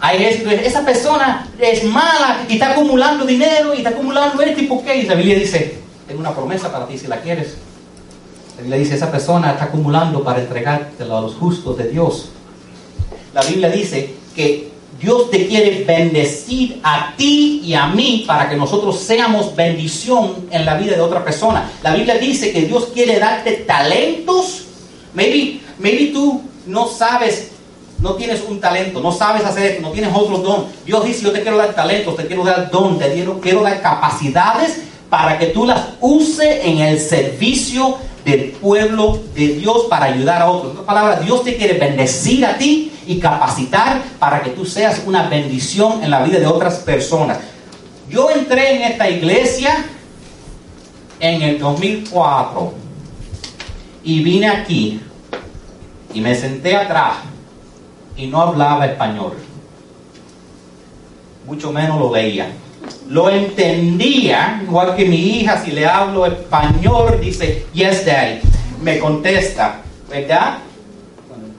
Hay 0.00 0.24
esa 0.24 0.82
persona 0.82 1.46
es 1.58 1.84
mala 1.84 2.46
y 2.48 2.54
está 2.54 2.72
acumulando 2.72 3.26
dinero 3.26 3.74
y 3.74 3.78
está 3.78 3.90
acumulando 3.90 4.40
esto 4.40 4.62
y 4.62 4.66
por 4.66 4.82
qué. 4.82 4.96
Y 4.96 5.02
la 5.02 5.14
Biblia 5.14 5.38
dice, 5.38 5.76
tengo 6.08 6.20
una 6.20 6.34
promesa 6.34 6.72
para 6.72 6.86
ti 6.86 6.96
si 6.96 7.06
la 7.06 7.20
quieres. 7.20 7.65
La 8.56 8.62
Biblia 8.62 8.78
dice, 8.78 8.94
esa 8.94 9.10
persona 9.10 9.52
está 9.52 9.64
acumulando 9.64 10.24
para 10.24 10.40
entregártelo 10.40 11.18
a 11.18 11.20
los 11.20 11.34
justos 11.34 11.76
de 11.76 11.88
Dios. 11.88 12.30
La 13.34 13.42
Biblia 13.42 13.68
dice 13.68 14.14
que 14.34 14.70
Dios 14.98 15.30
te 15.30 15.46
quiere 15.46 15.84
bendecir 15.84 16.80
a 16.82 17.12
ti 17.18 17.60
y 17.62 17.74
a 17.74 17.88
mí 17.88 18.24
para 18.26 18.48
que 18.48 18.56
nosotros 18.56 18.98
seamos 18.98 19.54
bendición 19.54 20.46
en 20.50 20.64
la 20.64 20.78
vida 20.78 20.94
de 20.94 21.02
otra 21.02 21.22
persona. 21.22 21.70
La 21.82 21.94
Biblia 21.94 22.16
dice 22.16 22.50
que 22.50 22.62
Dios 22.62 22.88
quiere 22.94 23.18
darte 23.18 23.52
talentos. 23.66 24.64
Maybe, 25.12 25.60
maybe 25.78 26.06
tú 26.14 26.40
no 26.64 26.88
sabes, 26.88 27.50
no 28.00 28.14
tienes 28.14 28.42
un 28.48 28.58
talento, 28.58 29.00
no 29.00 29.12
sabes 29.12 29.44
hacer 29.44 29.72
esto, 29.72 29.82
no 29.82 29.90
tienes 29.90 30.12
otro 30.14 30.38
don. 30.38 30.64
Dios 30.86 31.04
dice, 31.04 31.24
yo 31.24 31.32
te 31.32 31.42
quiero 31.42 31.58
dar 31.58 31.74
talentos, 31.74 32.16
te 32.16 32.26
quiero 32.26 32.42
dar 32.42 32.70
don, 32.70 32.98
te 32.98 33.12
quiero, 33.12 33.38
quiero 33.38 33.62
dar 33.62 33.82
capacidades 33.82 34.80
para 35.10 35.38
que 35.38 35.48
tú 35.48 35.66
las 35.66 35.82
uses 36.00 36.64
en 36.64 36.78
el 36.78 36.98
servicio 36.98 37.98
del 38.26 38.50
pueblo 38.50 39.20
de 39.36 39.54
Dios 39.54 39.86
para 39.88 40.06
ayudar 40.06 40.42
a 40.42 40.50
otros. 40.50 40.64
En 40.64 40.70
otras 40.72 40.86
palabras, 40.86 41.24
Dios 41.24 41.44
te 41.44 41.56
quiere 41.56 41.78
bendecir 41.78 42.44
a 42.44 42.58
ti 42.58 42.92
y 43.06 43.20
capacitar 43.20 44.02
para 44.18 44.42
que 44.42 44.50
tú 44.50 44.66
seas 44.66 45.04
una 45.06 45.28
bendición 45.28 46.02
en 46.02 46.10
la 46.10 46.24
vida 46.24 46.40
de 46.40 46.46
otras 46.46 46.78
personas. 46.78 47.38
Yo 48.10 48.28
entré 48.28 48.74
en 48.74 48.82
esta 48.82 49.08
iglesia 49.08 49.86
en 51.20 51.40
el 51.40 51.60
2004 51.60 52.74
y 54.02 54.24
vine 54.24 54.48
aquí 54.48 55.00
y 56.12 56.20
me 56.20 56.34
senté 56.34 56.74
atrás 56.74 57.18
y 58.16 58.26
no 58.26 58.40
hablaba 58.40 58.86
español. 58.86 59.34
Mucho 61.46 61.70
menos 61.70 62.00
lo 62.00 62.12
leía 62.12 62.50
lo 63.08 63.30
entendía, 63.30 64.60
igual 64.62 64.96
que 64.96 65.04
mi 65.04 65.38
hija, 65.40 65.62
si 65.64 65.70
le 65.70 65.86
hablo 65.86 66.26
español, 66.26 67.18
dice, 67.20 67.66
yes, 67.72 68.04
daddy, 68.04 68.40
me 68.82 68.98
contesta, 68.98 69.82
¿verdad? 70.10 70.58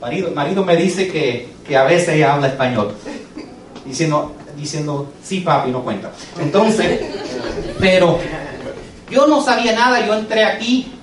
el 0.10 0.34
marido, 0.34 0.64
me 0.64 0.76
dice 0.76 1.08
que, 1.08 1.76
a 1.76 1.84
veces 1.84 2.24
habla 2.24 2.48
español, 2.48 2.94
diciendo, 3.86 4.34
diciendo, 4.56 5.12
sí, 5.24 5.42
papi, 5.42 5.72
no 5.72 5.84
cuenta. 5.84 6.12
Entonces, 6.40 7.02
pero 7.80 8.20
yo 9.10 9.28
no 9.28 9.42
sabía 9.42 9.74
nada, 9.74 10.06
yo 10.06 10.14
entré 10.14 10.44
aquí 10.46 10.94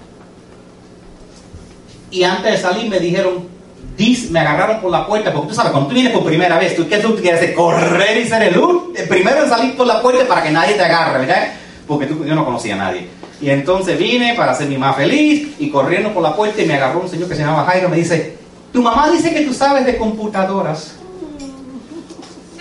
y 2.11 2.23
antes 2.23 2.53
de 2.53 2.59
salir 2.59 2.89
me 2.89 3.01
dijeron, 3.01 3.54
Dice, 3.97 4.31
me 4.31 4.41
agarraron 4.41 4.81
por 4.81 4.91
la 4.91 5.07
puerta, 5.07 5.33
porque 5.33 5.51
tú 5.51 5.55
sabes, 5.55 5.71
cuando 5.71 5.89
tú 5.89 5.95
vienes 5.95 6.13
por 6.13 6.25
primera 6.25 6.59
vez, 6.59 6.75
¿tú 6.75 6.89
qué 6.89 6.99
tú 6.99 7.15
quieres 7.15 7.41
hacer? 7.41 7.55
Correr 7.55 8.19
y 8.19 8.27
ser 8.27 8.43
el, 8.43 8.61
el 8.97 9.09
primero 9.09 9.45
en 9.45 9.49
salir 9.49 9.77
por 9.77 9.87
la 9.87 10.03
puerta 10.03 10.27
para 10.27 10.43
que 10.43 10.51
nadie 10.51 10.75
te 10.75 10.83
agarre, 10.83 11.21
¿verdad? 11.21 11.53
Porque 11.87 12.07
tú, 12.07 12.25
yo 12.25 12.35
no 12.35 12.45
conocía 12.45 12.75
a 12.75 12.79
nadie. 12.79 13.09
Y 13.41 13.51
entonces 13.51 13.97
vine 13.97 14.35
para 14.35 14.59
mi 14.61 14.79
más 14.79 14.97
feliz 14.97 15.55
y 15.61 15.71
corriendo 15.71 16.13
por 16.13 16.23
la 16.25 16.35
puerta 16.35 16.61
y 16.61 16.67
me 16.67 16.75
agarró 16.75 17.01
un 17.01 17.09
señor 17.09 17.29
que 17.29 17.37
se 17.37 17.43
llamaba 17.43 17.67
Jairo, 17.67 17.89
me 17.89 17.97
dice, 17.97 18.37
tu 18.73 18.83
mamá 18.83 19.09
dice 19.11 19.33
que 19.33 19.43
tú 19.43 19.55
sabes 19.55 19.87
de 19.87 19.97
computadoras. 19.97 20.97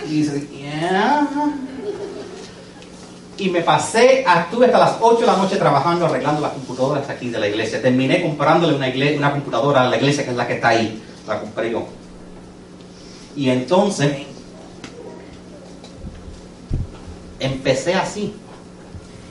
Y 0.06 0.22
dice, 0.22 0.46
yeah. 0.56 1.26
Y 3.38 3.50
me 3.50 3.62
pasé, 3.62 4.20
estuve 4.20 4.66
hasta 4.66 4.78
las 4.78 4.96
8 5.00 5.20
de 5.22 5.26
la 5.26 5.36
noche 5.36 5.56
trabajando, 5.56 6.06
arreglando 6.06 6.40
las 6.40 6.52
computadoras 6.52 7.10
aquí 7.10 7.30
de 7.30 7.40
la 7.40 7.48
iglesia. 7.48 7.82
Terminé 7.82 8.22
comprándole 8.22 8.76
una, 8.76 8.88
iglesia, 8.88 9.18
una 9.18 9.32
computadora 9.32 9.82
a 9.82 9.88
la 9.88 9.96
iglesia 9.96 10.24
que 10.24 10.30
es 10.30 10.36
la 10.36 10.46
que 10.46 10.54
está 10.54 10.68
ahí 10.68 11.02
la 11.26 11.40
compré 11.40 11.70
yo. 11.70 11.86
Y 13.36 13.50
entonces 13.50 14.18
empecé 17.40 17.94
así. 17.94 18.34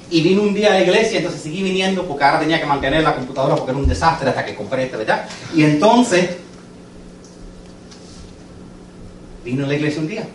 Y 0.10 0.22
vine 0.22 0.42
un 0.42 0.54
día 0.54 0.68
a 0.68 0.74
la 0.74 0.82
iglesia, 0.82 1.18
entonces 1.18 1.42
seguí 1.42 1.64
viniendo 1.64 2.06
porque 2.06 2.24
ahora 2.24 2.40
tenía 2.40 2.60
que 2.60 2.68
mantener 2.68 3.04
la 3.04 3.16
computadora 3.16 3.56
porque 3.56 3.72
era 3.72 3.80
un 3.80 3.88
desastre 3.88 4.30
hasta 4.30 4.46
que 4.46 4.56
compré 4.56 4.84
esta, 4.84 4.98
¿verdad? 4.98 5.28
Y 5.56 5.64
entonces 5.64 6.38
vino 9.44 9.66
a 9.66 9.68
la 9.68 9.76
iglesia 9.76 10.02
un 10.02 10.08
día. 10.08 10.28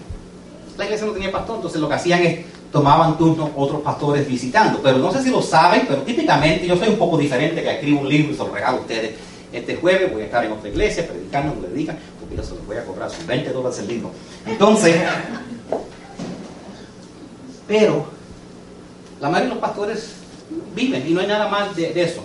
La 0.77 0.85
iglesia 0.85 1.07
no 1.07 1.13
tenía 1.13 1.31
pastor, 1.31 1.57
entonces 1.57 1.81
lo 1.81 1.89
que 1.89 1.95
hacían 1.95 2.23
es 2.23 2.41
tomaban 2.73 3.17
turnos 3.17 3.51
otros 3.57 3.81
pastores 3.83 4.27
visitando. 4.27 4.81
Pero 4.83 4.99
no 4.99 5.13
sé 5.13 5.23
si 5.23 5.31
lo 5.31 5.43
saben, 5.43 5.85
pero 5.89 6.03
típicamente 6.03 6.67
yo 6.67 6.77
soy 6.77 6.89
un 6.89 6.97
poco 6.99 7.17
diferente 7.17 7.63
que 7.63 7.71
escribo 7.71 8.01
un 8.01 8.09
libro 8.09 8.33
y 8.33 8.37
se 8.37 8.43
lo 8.43 8.51
regalo 8.51 8.79
a 8.79 8.81
ustedes. 8.81 9.15
Este 9.53 9.77
jueves 9.77 10.13
voy 10.13 10.23
a 10.23 10.25
estar 10.27 10.45
en 10.45 10.53
otra 10.53 10.69
iglesia 10.69 11.07
predicando, 11.07 11.55
me 11.55 11.69
dedican, 11.69 11.99
porque 12.21 12.37
yo 12.37 12.43
se 12.43 12.55
los 12.55 12.67
voy 12.67 12.77
a 12.77 12.85
cobrar, 12.85 13.11
son 13.11 13.27
20 13.27 13.51
dólares 13.51 13.79
el 13.79 13.89
libro. 13.89 14.11
Entonces, 14.47 14.97
pero 17.67 18.07
la 19.21 19.29
mayoría 19.29 19.49
de 19.49 19.55
los 19.55 19.63
pastores 19.63 20.13
viven 20.75 21.07
y 21.07 21.13
no 21.13 21.21
hay 21.21 21.27
nada 21.27 21.49
más 21.49 21.75
de, 21.75 22.01
eso. 22.01 22.23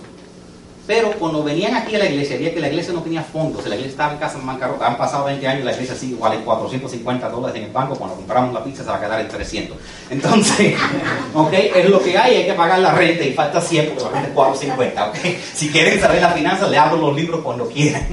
Pero 0.86 1.12
cuando 1.12 1.42
venían 1.42 1.74
aquí 1.74 1.94
a 1.94 1.98
la 1.98 2.06
iglesia, 2.06 2.36
veía 2.36 2.52
que 2.52 2.60
la 2.60 2.68
iglesia 2.68 2.92
no 2.92 3.02
tenía 3.02 3.22
fondos, 3.22 3.66
la 3.66 3.74
iglesia 3.74 3.92
estaba 3.92 4.12
en 4.12 4.18
casa 4.18 4.38
en 4.38 4.46
bancarrota, 4.46 4.86
han 4.86 4.98
pasado 4.98 5.24
20 5.24 5.46
años 5.48 5.62
y 5.62 5.64
la 5.64 5.72
iglesia 5.72 5.94
sigue 5.94 6.12
igual 6.12 6.34
en 6.34 6.42
450 6.42 7.28
dólares 7.30 7.56
en 7.56 7.64
el 7.64 7.72
banco, 7.72 7.94
cuando 7.94 8.16
compramos 8.16 8.52
la 8.52 8.62
pizza 8.62 8.82
se 8.82 8.90
va 8.90 8.96
a 8.96 9.00
quedar 9.00 9.20
en 9.20 9.28
300. 9.28 9.78
Entonces, 10.10 10.74
ok, 11.34 11.52
es 11.52 11.88
lo 11.88 12.02
que 12.02 12.18
hay, 12.18 12.36
hay 12.36 12.46
que 12.46 12.52
pagar 12.52 12.80
la 12.80 12.92
renta 12.92 13.24
y 13.24 13.32
falta 13.32 13.62
100 13.62 13.94
porque 13.98 14.18
es 14.18 14.28
450, 14.34 15.08
ok. 15.08 15.16
Si 15.54 15.70
quieren 15.70 15.98
saber 15.98 16.20
las 16.20 16.34
finanzas, 16.34 16.70
le 16.70 16.76
abro 16.76 16.98
los 16.98 17.16
libros 17.16 17.40
cuando 17.42 17.66
quieran. 17.66 18.06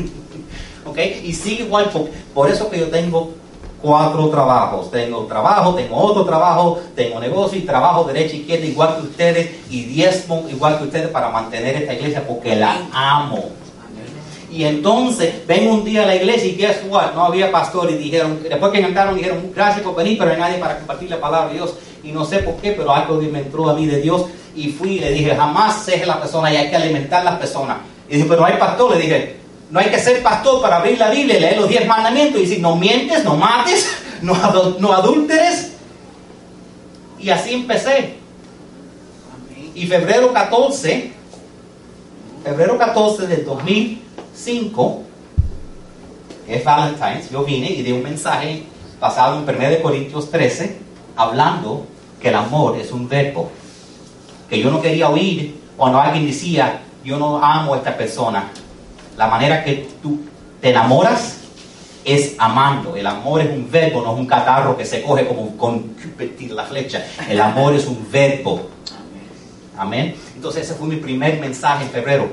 ok, 0.86 0.98
y 1.24 1.34
sigue 1.34 1.66
igual, 1.66 1.92
por 2.34 2.50
eso 2.50 2.70
que 2.70 2.80
yo 2.80 2.88
tengo 2.88 3.34
cuatro 3.82 4.30
trabajos. 4.30 4.92
Tengo 4.92 5.26
trabajo, 5.26 5.74
tengo 5.76 5.98
otro 5.98 6.24
trabajo, 6.24 6.80
tengo 6.96 7.20
negocio 7.20 7.58
y 7.58 7.62
trabajo 7.62 8.04
derecha 8.04 8.36
y 8.36 8.40
izquierda 8.40 8.66
igual 8.66 8.96
que 8.96 9.02
ustedes 9.04 9.52
y 9.70 9.84
diezmo 9.84 10.46
igual 10.50 10.78
que 10.78 10.86
ustedes 10.86 11.08
para 11.10 11.30
mantener 11.30 11.76
esta 11.76 11.94
iglesia 11.94 12.26
porque 12.28 12.56
la 12.56 12.78
amo. 12.94 13.50
Y 14.52 14.66
entonces 14.66 15.48
ven 15.48 15.70
un 15.70 15.86
día 15.86 16.04
a 16.04 16.06
la 16.06 16.16
iglesia 16.16 16.50
y 16.50 16.56
guess 16.56 16.82
what? 16.90 17.14
No 17.14 17.24
había 17.24 17.52
pastor 17.52 17.90
y 17.90 17.96
dijeron, 17.96 18.40
después 18.44 18.72
que 18.74 18.82
cantaron 18.82 19.16
dijeron, 19.16 19.50
gracias 19.56 19.82
por 19.82 19.96
venir, 19.96 20.18
pero 20.18 20.32
hay 20.32 20.38
nadie 20.38 20.58
para 20.58 20.78
compartir 20.78 21.10
la 21.10 21.22
palabra 21.22 21.48
de 21.48 21.56
Dios. 21.56 21.74
Y 22.04 22.12
no 22.12 22.26
sé 22.26 22.40
por 22.40 22.56
qué, 22.56 22.72
pero 22.72 22.92
algo 22.92 23.16
me 23.16 23.40
entró 23.40 23.70
a 23.70 23.74
mí 23.74 23.86
de 23.86 24.02
Dios 24.02 24.26
y 24.54 24.70
fui 24.70 24.98
y 24.98 25.00
le 25.00 25.12
dije, 25.12 25.34
jamás 25.36 25.86
ceje 25.86 26.06
la 26.06 26.20
persona 26.20 26.52
y 26.52 26.58
hay 26.58 26.70
que 26.70 26.76
alimentar 26.76 27.22
a 27.22 27.32
las 27.32 27.40
personas. 27.40 27.78
Y 28.10 28.16
dije, 28.16 28.28
pero 28.28 28.44
hay 28.44 28.58
pastor, 28.58 28.92
le 28.92 29.02
dije, 29.02 29.41
no 29.72 29.80
hay 29.80 29.90
que 29.90 30.00
ser 30.00 30.22
pastor 30.22 30.62
para 30.62 30.78
abrir 30.78 31.00
la 31.00 31.10
Biblia 31.10 31.38
y 31.38 31.40
leer 31.40 31.58
los 31.58 31.70
diez 31.70 31.88
mandamientos 31.88 32.40
y 32.40 32.44
decir, 32.44 32.60
no 32.60 32.76
mientes, 32.76 33.24
no 33.24 33.38
mates, 33.38 33.90
no, 34.22 34.36
no 34.80 34.94
adúlteres. 34.94 35.72
Y 37.18 37.30
así 37.30 37.54
empecé. 37.54 38.18
Y 39.74 39.88
febrero 39.88 40.34
14, 40.34 41.14
febrero 42.44 42.78
14 42.78 43.28
del 43.28 43.46
2005, 43.46 45.04
que 46.46 46.56
es 46.58 46.64
Valentine's, 46.66 47.30
yo 47.32 47.46
vine 47.46 47.70
y 47.70 47.82
di 47.82 47.94
un 47.94 48.04
mensaje 48.04 48.64
basado 49.00 49.38
en 49.38 49.44
1 49.44 49.82
Corintios 49.82 50.30
13, 50.30 50.80
hablando 51.16 51.86
que 52.22 52.28
el 52.28 52.36
amor 52.36 52.78
es 52.78 52.92
un 52.92 53.08
verbo. 53.08 53.50
Que 54.50 54.60
yo 54.60 54.70
no 54.70 54.82
quería 54.82 55.08
oír 55.08 55.62
cuando 55.78 56.02
alguien 56.02 56.26
decía, 56.28 56.82
yo 57.06 57.18
no 57.18 57.42
amo 57.42 57.74
a 57.74 57.78
esta 57.78 57.96
persona, 57.96 58.52
la 59.22 59.28
manera 59.28 59.64
que 59.64 59.88
tú 60.02 60.20
te 60.60 60.72
enamoras 60.72 61.42
es 62.04 62.34
amando. 62.40 62.96
El 62.96 63.06
amor 63.06 63.42
es 63.42 63.52
un 63.52 63.70
verbo, 63.70 64.02
no 64.02 64.14
es 64.14 64.20
un 64.20 64.26
catarro 64.26 64.76
que 64.76 64.84
se 64.84 65.04
coge 65.04 65.28
como 65.28 65.56
con 65.58 65.96
la 66.50 66.64
flecha. 66.64 67.06
El 67.30 67.40
amor 67.40 67.76
es 67.76 67.86
un 67.86 68.08
verbo. 68.12 68.68
Amén. 69.78 70.16
Entonces 70.36 70.64
ese 70.64 70.74
fue 70.74 70.88
mi 70.88 70.96
primer 70.96 71.40
mensaje 71.40 71.84
en 71.84 71.92
febrero. 71.92 72.30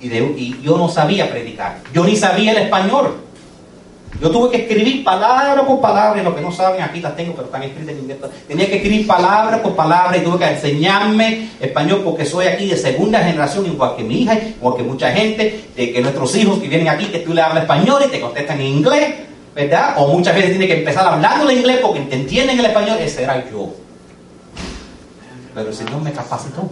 Y, 0.00 0.06
y 0.06 0.60
yo 0.62 0.78
no 0.78 0.88
sabía 0.88 1.28
predicar. 1.28 1.80
Yo 1.92 2.04
ni 2.04 2.14
sabía 2.14 2.52
el 2.52 2.58
español. 2.58 3.16
Yo 4.20 4.30
tuve 4.30 4.50
que 4.50 4.62
escribir 4.62 5.04
palabra 5.04 5.62
por 5.66 5.80
palabra, 5.80 6.20
y 6.20 6.24
lo 6.24 6.34
que 6.34 6.40
no 6.40 6.50
saben 6.50 6.82
aquí 6.82 7.00
las 7.00 7.14
tengo, 7.14 7.34
pero 7.34 7.46
están 7.46 7.62
escritas 7.62 7.90
en 7.90 7.98
inglés. 7.98 8.18
Tenía 8.48 8.66
que 8.66 8.76
escribir 8.76 9.06
palabra 9.06 9.62
por 9.62 9.76
palabra 9.76 10.16
y 10.16 10.20
tuve 10.20 10.38
que 10.38 10.46
enseñarme 10.46 11.50
español 11.60 12.00
porque 12.02 12.24
soy 12.24 12.46
aquí 12.46 12.66
de 12.66 12.76
segunda 12.78 13.22
generación, 13.22 13.66
igual 13.66 13.94
que 13.94 14.04
mi 14.04 14.22
hija, 14.22 14.34
igual 14.34 14.76
que 14.76 14.82
mucha 14.82 15.12
gente, 15.12 15.68
de 15.76 15.92
que 15.92 16.00
nuestros 16.00 16.34
hijos 16.36 16.58
que 16.58 16.68
vienen 16.68 16.88
aquí, 16.88 17.06
que 17.06 17.18
tú 17.18 17.34
le 17.34 17.42
hablas 17.42 17.64
español 17.64 18.02
y 18.06 18.10
te 18.10 18.20
contestan 18.20 18.58
en 18.60 18.66
inglés, 18.66 19.14
¿verdad? 19.54 19.94
O 19.98 20.08
muchas 20.08 20.34
veces 20.34 20.50
tiene 20.50 20.66
que 20.66 20.78
empezar 20.78 21.06
hablando 21.06 21.50
en 21.50 21.58
inglés 21.58 21.78
porque 21.82 22.00
te 22.00 22.16
entienden 22.16 22.58
el 22.58 22.64
español, 22.64 22.96
ese 22.98 23.22
era 23.22 23.44
yo. 23.50 23.74
Pero 25.54 25.68
el 25.68 25.74
Señor 25.74 26.00
me 26.00 26.12
capacitó. 26.12 26.70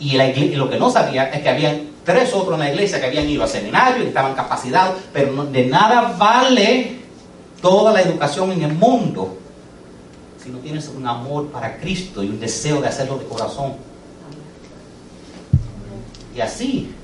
Y, 0.00 0.16
y 0.16 0.56
lo 0.56 0.68
que 0.68 0.78
no 0.78 0.90
sabía 0.90 1.24
es 1.24 1.42
que 1.42 1.48
habían 1.48 1.89
tres 2.04 2.32
otros 2.34 2.54
en 2.54 2.60
la 2.60 2.70
iglesia 2.70 3.00
que 3.00 3.06
habían 3.06 3.28
ido 3.28 3.42
al 3.42 3.48
seminario 3.48 4.04
y 4.04 4.08
estaban 4.08 4.34
capacitados, 4.34 4.96
pero 5.12 5.44
de 5.44 5.66
nada 5.66 6.14
vale 6.18 7.00
toda 7.60 7.92
la 7.92 8.02
educación 8.02 8.52
en 8.52 8.62
el 8.62 8.72
mundo 8.72 9.36
si 10.42 10.50
no 10.50 10.58
tienes 10.58 10.88
un 10.88 11.06
amor 11.06 11.48
para 11.48 11.78
Cristo 11.78 12.22
y 12.22 12.28
un 12.28 12.40
deseo 12.40 12.80
de 12.80 12.88
hacerlo 12.88 13.18
de 13.18 13.26
corazón. 13.26 13.74
Y 16.34 16.40
así 16.40 16.94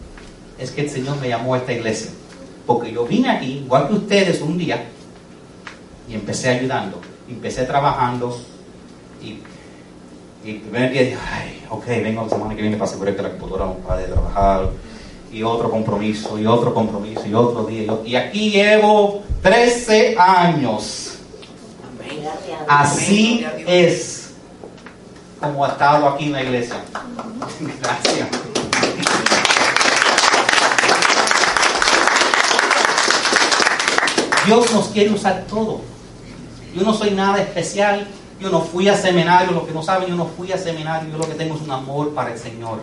es 0.58 0.70
que 0.70 0.82
el 0.82 0.90
Señor 0.90 1.20
me 1.20 1.28
llamó 1.28 1.54
a 1.54 1.58
esta 1.58 1.72
iglesia. 1.72 2.10
Porque 2.66 2.92
yo 2.92 3.04
vine 3.04 3.30
aquí, 3.30 3.58
igual 3.64 3.88
que 3.88 3.94
ustedes, 3.94 4.40
un 4.40 4.56
día 4.56 4.86
y 6.08 6.14
empecé 6.14 6.48
ayudando, 6.48 7.00
empecé 7.28 7.64
trabajando 7.64 8.40
y, 9.22 9.38
el 10.50 10.60
primer 10.60 10.92
día 10.92 11.18
ay, 11.32 11.64
ok, 11.68 11.86
vengo 11.86 12.22
la 12.22 12.28
semana 12.28 12.54
que 12.54 12.62
viene 12.62 12.76
para 12.76 12.88
asegurar 12.88 13.16
que 13.16 13.22
la 13.22 13.30
computadora 13.30 13.72
para 13.86 14.00
de 14.00 14.06
trabajar 14.08 14.70
y 15.32 15.42
otro 15.42 15.70
compromiso, 15.70 16.38
y 16.38 16.46
otro 16.46 16.72
compromiso, 16.72 17.26
y 17.26 17.34
otro 17.34 17.64
día. 17.64 17.92
Y 18.04 18.16
aquí 18.16 18.50
llevo 18.50 19.22
13 19.42 20.16
años. 20.18 21.18
Así 22.68 23.44
es 23.66 24.30
como 25.40 25.64
ha 25.64 25.68
estado 25.68 26.08
aquí 26.08 26.26
en 26.26 26.32
la 26.32 26.42
iglesia. 26.42 26.76
Gracias. 27.82 28.28
Dios 34.46 34.72
nos 34.72 34.86
quiere 34.88 35.10
usar 35.10 35.44
todo. 35.48 35.80
Yo 36.74 36.82
no 36.82 36.94
soy 36.94 37.10
nada 37.10 37.42
especial. 37.42 38.06
Yo 38.40 38.50
no 38.50 38.60
fui 38.60 38.88
a 38.88 38.96
seminario. 38.96 39.52
Los 39.52 39.64
que 39.64 39.72
no 39.72 39.82
saben, 39.82 40.08
yo 40.08 40.16
no 40.16 40.26
fui 40.26 40.52
a 40.52 40.58
seminario. 40.58 41.10
Yo 41.10 41.18
lo 41.18 41.28
que 41.28 41.34
tengo 41.34 41.54
es 41.54 41.62
un 41.62 41.70
amor 41.70 42.14
para 42.14 42.32
el 42.32 42.38
Señor. 42.38 42.80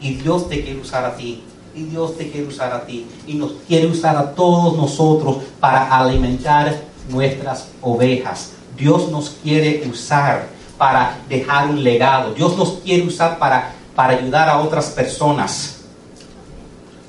Y 0.00 0.14
Dios 0.14 0.48
te 0.48 0.62
quiere 0.62 0.80
usar 0.80 1.04
a 1.04 1.16
ti 1.16 1.44
y 1.74 1.84
Dios 1.84 2.16
te 2.16 2.30
quiere 2.30 2.46
usar 2.46 2.72
a 2.72 2.84
ti 2.84 3.06
y 3.26 3.34
nos 3.34 3.52
quiere 3.66 3.86
usar 3.86 4.16
a 4.16 4.34
todos 4.34 4.76
nosotros 4.76 5.38
para 5.58 5.98
alimentar 5.98 6.74
nuestras 7.08 7.68
ovejas. 7.80 8.52
Dios 8.76 9.10
nos 9.10 9.30
quiere 9.42 9.86
usar 9.88 10.48
para 10.76 11.18
dejar 11.28 11.68
un 11.68 11.82
legado. 11.82 12.34
Dios 12.34 12.56
nos 12.56 12.80
quiere 12.80 13.06
usar 13.06 13.38
para, 13.38 13.72
para 13.94 14.14
ayudar 14.14 14.48
a 14.48 14.60
otras 14.60 14.90
personas. 14.90 15.80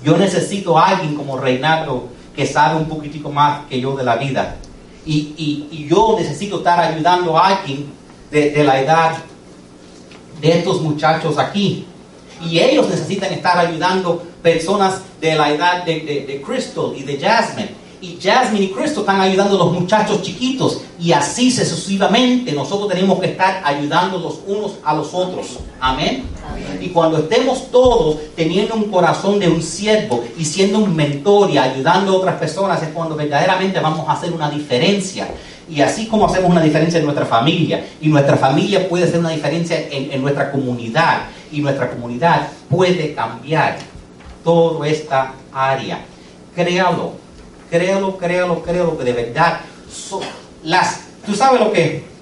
Yo 0.04 0.18
necesito 0.18 0.78
a 0.78 0.88
alguien 0.88 1.16
como 1.16 1.38
Reinaldo 1.38 2.10
que 2.36 2.46
sabe 2.46 2.78
un 2.78 2.86
poquitico 2.86 3.32
más 3.32 3.66
que 3.68 3.80
yo 3.80 3.96
de 3.96 4.04
la 4.04 4.18
vida. 4.18 4.58
Y, 5.06 5.88
yo 5.90 6.16
necesito 6.18 6.58
estar 6.58 6.80
ayudando 6.80 7.38
a 7.38 7.48
alguien 7.48 7.88
de, 8.32 8.52
de 8.52 8.64
la 8.64 8.80
edad 8.80 9.18
de 10.42 10.60
estos 10.60 10.82
muchachos 10.82 11.38
aquí. 11.38 11.86
Y 12.46 12.60
ellos 12.60 12.90
necesitan 12.90 13.32
estar 13.34 13.58
ayudando 13.58 14.24
personas 14.42 15.02
de 15.22 15.36
la 15.36 15.52
edad 15.52 15.86
de, 15.86 16.02
de, 16.02 16.42
Crystal 16.42 16.94
y 16.96 17.04
de 17.04 17.18
Jasmine. 17.18 17.84
Y 18.02 18.20
Jasmine 18.22 18.66
y 18.66 18.70
Crystal 18.70 19.00
están 19.00 19.22
ayudando 19.22 19.56
a 19.56 19.60
los 19.60 19.72
muchachos 19.72 20.22
chiquitos. 20.22 20.82
Y 21.00 21.14
así 21.14 21.50
sucesivamente 21.50 22.52
nosotros 22.52 22.90
tenemos 22.90 23.20
que 23.20 23.28
estar 23.28 23.62
ayudando 23.64 24.20
los 24.20 24.40
unos 24.46 24.74
a 24.84 24.94
los 24.94 25.14
otros. 25.14 25.60
Amén. 25.80 26.26
Y 26.82 26.90
cuando 26.90 27.18
estemos 27.18 27.72
todos 27.72 28.18
teniendo 28.36 28.76
un 28.76 28.92
corazón 28.92 29.40
de 29.40 29.48
un 29.48 29.62
siervo 29.62 30.24
y 30.38 30.46
siendo 30.46 30.80
un 30.80 30.96
mentor 30.96 31.50
y 31.50 31.58
ayudando 31.58 32.14
a 32.14 32.16
otras 32.18 32.36
personas, 32.36 32.82
es 32.82 32.90
cuando 32.90 33.16
verdaderamente 33.16 33.80
vamos 33.80 34.08
a 34.08 34.14
hacer 34.14 34.32
una 34.32 34.50
diferencia. 34.50 35.28
Y 35.70 35.82
así 35.82 36.08
como 36.08 36.26
hacemos 36.26 36.52
una 36.52 36.62
diferencia 36.62 37.00
en 37.00 37.06
nuestra 37.06 37.26
familia, 37.26 37.86
y 38.02 38.10
nuestra 38.10 38.36
familia 38.36 38.88
puede 38.90 39.06
hacer 39.06 39.20
una 39.20 39.30
diferencia 39.30 39.78
en, 39.90 40.22
nuestra 40.22 40.52
comunidad, 40.52 41.24
y 41.52 41.62
nuestra 41.62 41.90
comunidad 41.90 42.48
puede 42.70 43.14
cambiar 43.14 43.78
toda 44.44 44.88
esta 44.88 45.34
área. 45.54 46.00
Créalo, 46.54 47.14
créalo, 47.70 48.18
créalo, 48.18 48.62
créalo, 48.62 48.98
que 48.98 49.04
de 49.04 49.14
verdad 49.14 49.62
las, 50.64 51.02
tú 51.26 51.34
sabes 51.34 51.60
lo 51.60 51.72
que 51.72 52.13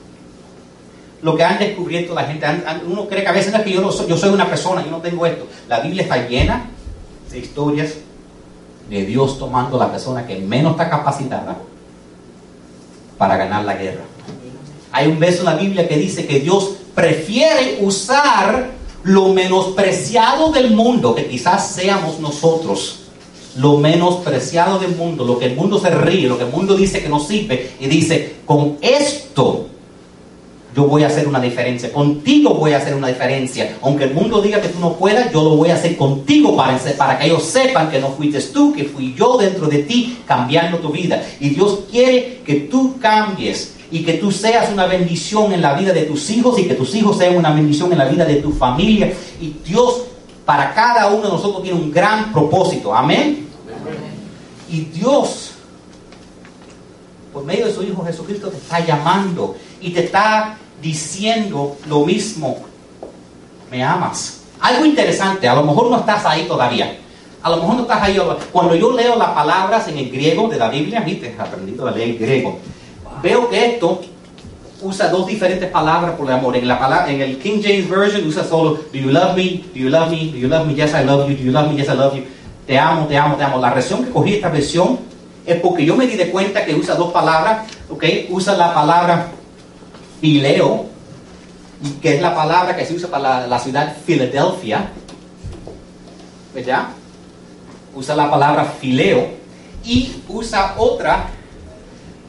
lo 1.22 1.36
que 1.36 1.44
han 1.44 1.60
descubierto 1.60 2.14
la 2.14 2.24
gente. 2.24 2.46
uno 2.86 3.08
cree 3.08 3.24
que 3.24 3.30
a 3.30 3.34
veces 3.34 3.52
no 3.52 3.60
es 3.60 3.64
que 3.64 3.74
yo, 3.74 3.92
soy, 3.92 4.30
una 4.30 4.48
persona, 4.48 4.84
yo 4.84 4.92
no 4.92 5.02
tengo 5.02 5.26
esto. 5.26 5.46
La 5.68 5.80
Biblia 5.80 6.04
está 6.04 6.28
llena 6.28 6.70
de 7.30 7.40
historias 7.40 7.94
de 8.90 9.06
Dios 9.06 9.38
tomando 9.38 9.78
la 9.78 9.92
persona 9.92 10.26
que 10.26 10.38
menos 10.40 10.72
está 10.72 10.90
capacitada 10.90 11.58
para 13.18 13.38
ganar 13.38 13.64
la 13.64 13.76
guerra. 13.76 14.04
Hay 14.92 15.08
un 15.08 15.20
verso 15.20 15.40
en 15.40 15.46
la 15.46 15.56
Biblia 15.56 15.88
que 15.88 15.96
dice 15.96 16.26
que 16.26 16.40
Dios 16.40 16.72
prefiere 16.94 17.78
usar 17.82 18.72
lo 19.04 19.30
menospreciado 19.30 20.52
del 20.52 20.72
mundo, 20.72 21.16
que 21.16 21.28
quizás 21.28 21.72
seamos 21.72 22.20
nosotros, 22.20 23.00
lo 23.56 23.78
menospreciado 23.78 24.80
del 24.80 24.96
mundo, 24.96 25.24
lo 25.24 25.40
que 25.40 25.46
el 25.46 25.56
mundo 25.56 25.80
se 25.80 25.90
ríe, 25.90 26.28
lo 26.28 26.38
que 26.38 26.46
el 26.46 26.52
mundo 26.52 26.76
dice 26.76 27.02
que 27.02 27.10
no 27.10 27.20
sirve, 27.20 27.72
y 27.80 27.88
dice, 27.88 28.36
con 28.46 28.78
esto 28.82 29.71
yo 30.76 30.86
voy 30.86 31.04
a 31.04 31.08
hacer 31.08 31.28
una 31.28 31.42
diferencia, 31.42 31.92
contigo 31.92 32.54
voy 32.54 32.74
a 32.74 32.78
hacer 32.78 32.96
una 32.96 33.08
diferencia. 33.08 33.78
Aunque 33.82 34.06
el 34.06 34.14
mundo 34.14 34.42
diga 34.42 34.62
que 34.62 34.70
tú 34.70 34.80
no 34.80 34.94
puedas, 34.94 35.32
yo 35.32 35.44
lo 35.44 35.56
voy 35.58 35.70
a 35.70 35.76
hacer 35.76 35.98
contigo 35.98 36.56
para, 36.56 37.20
que 37.20 37.26
ellos 37.26 37.44
sepan 37.44 37.90
que 37.90 38.00
no 38.00 38.10
fuiste 38.12 38.40
tú, 38.42 38.74
que 38.74 38.86
fui 38.86 39.14
yo 39.14 39.38
dentro 39.38 39.68
de 39.68 39.80
ti 39.80 40.20
cambiando 40.26 40.78
tu 40.78 40.90
vida. 40.90 41.22
Y 41.40 41.50
Dios 41.50 41.82
quiere 41.90 42.42
que 42.46 42.56
tú 42.56 42.98
cambies 43.00 43.76
y 43.92 44.04
que 44.04 44.14
tú 44.14 44.32
seas 44.32 44.72
una 44.72 44.86
bendición 44.86 45.52
en 45.52 45.62
la 45.62 45.74
vida 45.74 45.92
de 45.92 46.04
tus 46.04 46.30
hijos 46.30 46.58
y 46.58 46.64
que 46.64 46.76
tus 46.76 46.96
hijos 46.96 47.18
sean 47.18 47.36
una 47.36 47.52
bendición 47.52 47.92
en 47.92 47.98
la 47.98 48.06
vida 48.06 48.24
de 48.24 48.36
tu 48.36 48.54
familia. 48.54 49.12
Y 49.42 49.56
Dios 49.68 50.04
para 50.46 50.74
cada 50.74 51.08
uno 51.08 51.24
de 51.24 51.30
nosotros 51.30 51.64
tiene 51.64 51.78
un 51.78 51.92
gran 51.92 52.32
propósito. 52.32 52.96
Amén. 52.96 53.48
Y 54.70 54.86
Dios, 54.86 55.52
por 57.34 57.44
medio 57.44 57.66
de 57.66 57.74
su 57.74 57.84
Hijo 57.84 58.06
Jesucristo, 58.06 58.48
te 58.48 58.58
está 58.58 58.80
llamando 58.80 59.56
y 59.82 59.92
te 59.92 60.06
está 60.06 60.58
diciendo 60.82 61.78
lo 61.88 62.06
mismo. 62.06 62.58
Me 63.70 63.84
amas. 63.84 64.42
Algo 64.60 64.86
interesante, 64.86 65.48
a 65.48 65.56
lo 65.56 65.64
mejor 65.64 65.90
no 65.90 65.98
estás 65.98 66.26
ahí 66.26 66.44
todavía. 66.44 66.98
A 67.42 67.50
lo 67.50 67.58
mejor 67.58 67.76
no 67.76 67.82
estás 67.82 68.02
ahí. 68.04 68.20
Cuando 68.52 68.76
yo 68.76 68.92
leo 68.92 69.16
las 69.16 69.30
palabras 69.30 69.88
en 69.88 69.98
el 69.98 70.12
griego 70.12 70.48
de 70.48 70.58
la 70.58 70.70
Biblia, 70.70 71.02
viste, 71.02 71.36
aprendido 71.38 71.88
a 71.88 71.92
leer 71.92 72.18
griego, 72.18 72.60
veo 73.24 73.50
que 73.50 73.66
esto 73.66 74.02
usa 74.84 75.10
dos 75.10 75.28
diferentes 75.28 75.70
palabras 75.70 76.12
por 76.12 76.28
el 76.28 76.34
amor. 76.34 76.56
En, 76.56 76.68
la 76.68 76.78
palabra, 76.80 77.12
en 77.12 77.22
el 77.22 77.40
King 77.40 77.62
James 77.64 77.90
Version 77.90 78.28
usa 78.28 78.44
solo, 78.44 78.80
do 78.92 79.00
you 79.00 79.10
love 79.10 79.36
me, 79.36 79.64
do 79.74 79.80
you 79.80 79.90
love 79.90 80.12
me, 80.12 80.32
do 80.32 80.38
you 80.38 80.48
love 80.48 80.68
me, 80.68 80.76
yes 80.76 80.94
I 80.94 81.04
love 81.04 81.30
you, 81.30 81.36
do 81.36 81.44
you 81.44 81.52
love 81.52 81.70
me, 81.72 81.78
yes 81.78 81.90
I 81.90 81.96
love 81.96 82.16
you. 82.16 82.24
Te 82.68 82.78
amo, 82.78 83.08
te 83.08 83.18
amo, 83.18 83.36
te 83.36 83.44
amo. 83.44 83.60
La 83.60 83.74
versión 83.74 84.04
que 84.04 84.12
cogí 84.12 84.36
esta 84.36 84.50
versión 84.50 85.00
es 85.46 85.60
porque 85.60 85.84
yo 85.84 85.96
me 85.96 86.06
di 86.06 86.16
de 86.16 86.30
cuenta 86.30 86.64
que 86.64 86.76
usa 86.76 86.96
dos 86.96 87.12
palabras, 87.12 87.68
¿ok? 87.90 88.04
Usa 88.30 88.56
la 88.56 88.74
palabra 88.74 89.32
fileo, 90.22 90.86
que 92.02 92.16
es 92.16 92.22
la 92.22 92.36
palabra 92.36 92.76
que 92.78 92.86
se 92.86 92.94
usa 92.94 93.10
para 93.10 93.48
la, 93.48 93.60
ciudad 93.60 93.98
Filadelfia, 94.06 94.90
¿verdad? 96.54 96.90
Usa 97.96 98.16
la 98.16 98.30
palabra 98.30 98.64
fileo 98.66 99.28
y 99.84 100.16
usa 100.30 100.76
otra 100.78 101.26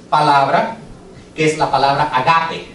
palabra 0.09 0.79
que 1.35 1.47
es 1.47 1.59
la 1.59 1.71
palabra 1.71 2.05
agape. 2.05 2.67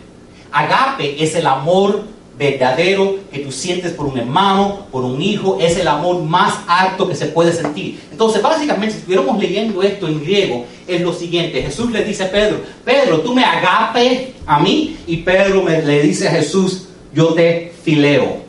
Agape 0.51 1.21
es 1.21 1.36
el 1.36 1.47
amor 1.47 2.06
verdadero 2.38 3.17
que 3.32 3.39
tú 3.39 3.52
sientes 3.52 3.93
por 3.93 4.06
un 4.06 4.17
hermano, 4.17 4.86
por 4.91 5.04
un 5.04 5.21
hijo, 5.21 5.58
es 5.60 5.78
el 5.78 5.88
amor 5.88 6.21
más 6.21 6.60
alto 6.67 7.08
que 7.08 7.15
se 7.15 7.28
puede 7.28 7.52
sentir. 7.52 8.00
Entonces, 8.12 8.41
básicamente, 8.41 8.93
si 8.93 9.00
estuviéramos 9.00 9.39
leyendo 9.39 9.82
esto 9.82 10.08
en 10.08 10.21
griego, 10.21 10.65
es 10.88 11.02
lo 11.02 11.13
siguiente. 11.13 11.63
Jesús 11.63 11.91
le 11.91 12.04
dice 12.04 12.26
a 12.26 12.32
Pedro, 12.32 12.62
Pedro, 12.86 13.21
tú 13.21 13.34
me 13.34 13.43
agape 13.43 14.34
a 14.45 14.60
mí, 14.60 14.97
y 15.08 15.17
Pedro 15.17 15.63
me, 15.63 15.82
le 15.82 16.04
dice 16.04 16.28
a 16.28 16.32
Jesús, 16.32 16.89
yo 17.13 17.34
te 17.34 17.73
fileo. 17.84 18.45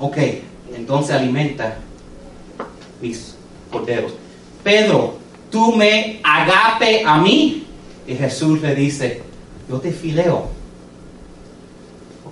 Ok, 0.00 0.18
entonces 0.74 1.14
alimenta 1.14 1.78
mis 3.00 3.36
corderos. 3.70 4.12
Pedro, 4.64 5.18
tú 5.50 5.76
me 5.76 6.20
agape 6.24 7.04
a 7.06 7.18
mí, 7.18 7.64
y 8.08 8.14
Jesús 8.16 8.60
le 8.60 8.74
dice, 8.74 9.22
yo 9.68 9.78
te 9.78 9.92
fileo 9.92 10.63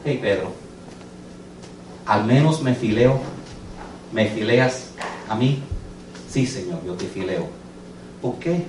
ok 0.03 0.21
Pedro, 0.21 0.53
al 2.07 2.25
menos 2.25 2.61
me 2.63 2.75
fileo, 2.75 3.21
me 4.13 4.27
fileas 4.27 4.91
a 5.29 5.35
mí. 5.35 5.61
Sí, 6.29 6.47
Señor, 6.47 6.85
yo 6.85 6.95
te 6.95 7.07
fileo. 7.07 7.47
¿Por 8.21 8.37
qué? 8.37 8.65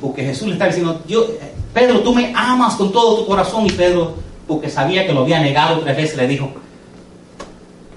Porque 0.00 0.24
Jesús 0.24 0.48
le 0.48 0.54
está 0.54 0.66
diciendo, 0.66 1.02
yo, 1.06 1.26
Pedro, 1.72 2.00
tú 2.00 2.14
me 2.14 2.32
amas 2.36 2.74
con 2.74 2.92
todo 2.92 3.20
tu 3.20 3.26
corazón. 3.26 3.66
Y 3.66 3.70
Pedro, 3.70 4.14
porque 4.46 4.68
sabía 4.68 5.06
que 5.06 5.14
lo 5.14 5.22
había 5.22 5.40
negado 5.40 5.80
tres 5.80 5.96
veces, 5.96 6.16
le 6.16 6.28
dijo, 6.28 6.50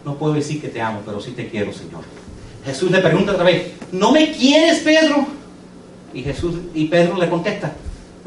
no 0.05 0.15
puedo 0.15 0.33
decir 0.33 0.61
que 0.61 0.69
te 0.69 0.81
amo, 0.81 1.01
pero 1.05 1.19
sí 1.19 1.31
te 1.31 1.49
quiero, 1.49 1.73
Señor. 1.73 2.01
Jesús 2.65 2.91
le 2.91 2.99
pregunta 2.99 3.33
otra 3.33 3.43
vez, 3.43 3.73
¿no 3.91 4.11
me 4.11 4.31
quieres, 4.31 4.79
Pedro? 4.79 5.25
Y 6.13 6.21
Jesús 6.21 6.55
y 6.73 6.85
Pedro 6.85 7.17
le 7.17 7.29
contesta, 7.29 7.73